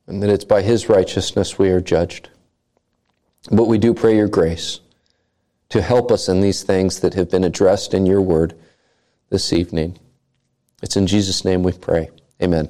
and 0.07 0.23
that 0.23 0.29
it's 0.29 0.45
by 0.45 0.61
his 0.61 0.91
righteousness 0.91 1.59
we 1.59 1.71
are 1.71 1.81
judged. 1.81 2.29
But 3.51 3.65
we 3.67 3.79
do 3.79 3.95
pray 3.95 4.15
your 4.15 4.29
grace 4.29 4.82
to 5.73 5.81
help 5.81 6.13
us 6.13 6.29
in 6.29 6.43
these 6.43 6.63
things 6.63 7.01
that 7.01 7.15
have 7.15 7.31
been 7.31 7.45
addressed 7.45 7.95
in 7.95 8.05
your 8.05 8.21
word 8.21 8.55
this 9.31 9.55
evening. 9.55 9.99
It's 10.83 10.99
in 10.99 11.07
Jesus' 11.07 11.47
name 11.47 11.63
we 11.63 11.73
pray. 11.73 12.11
Amen. 12.43 12.69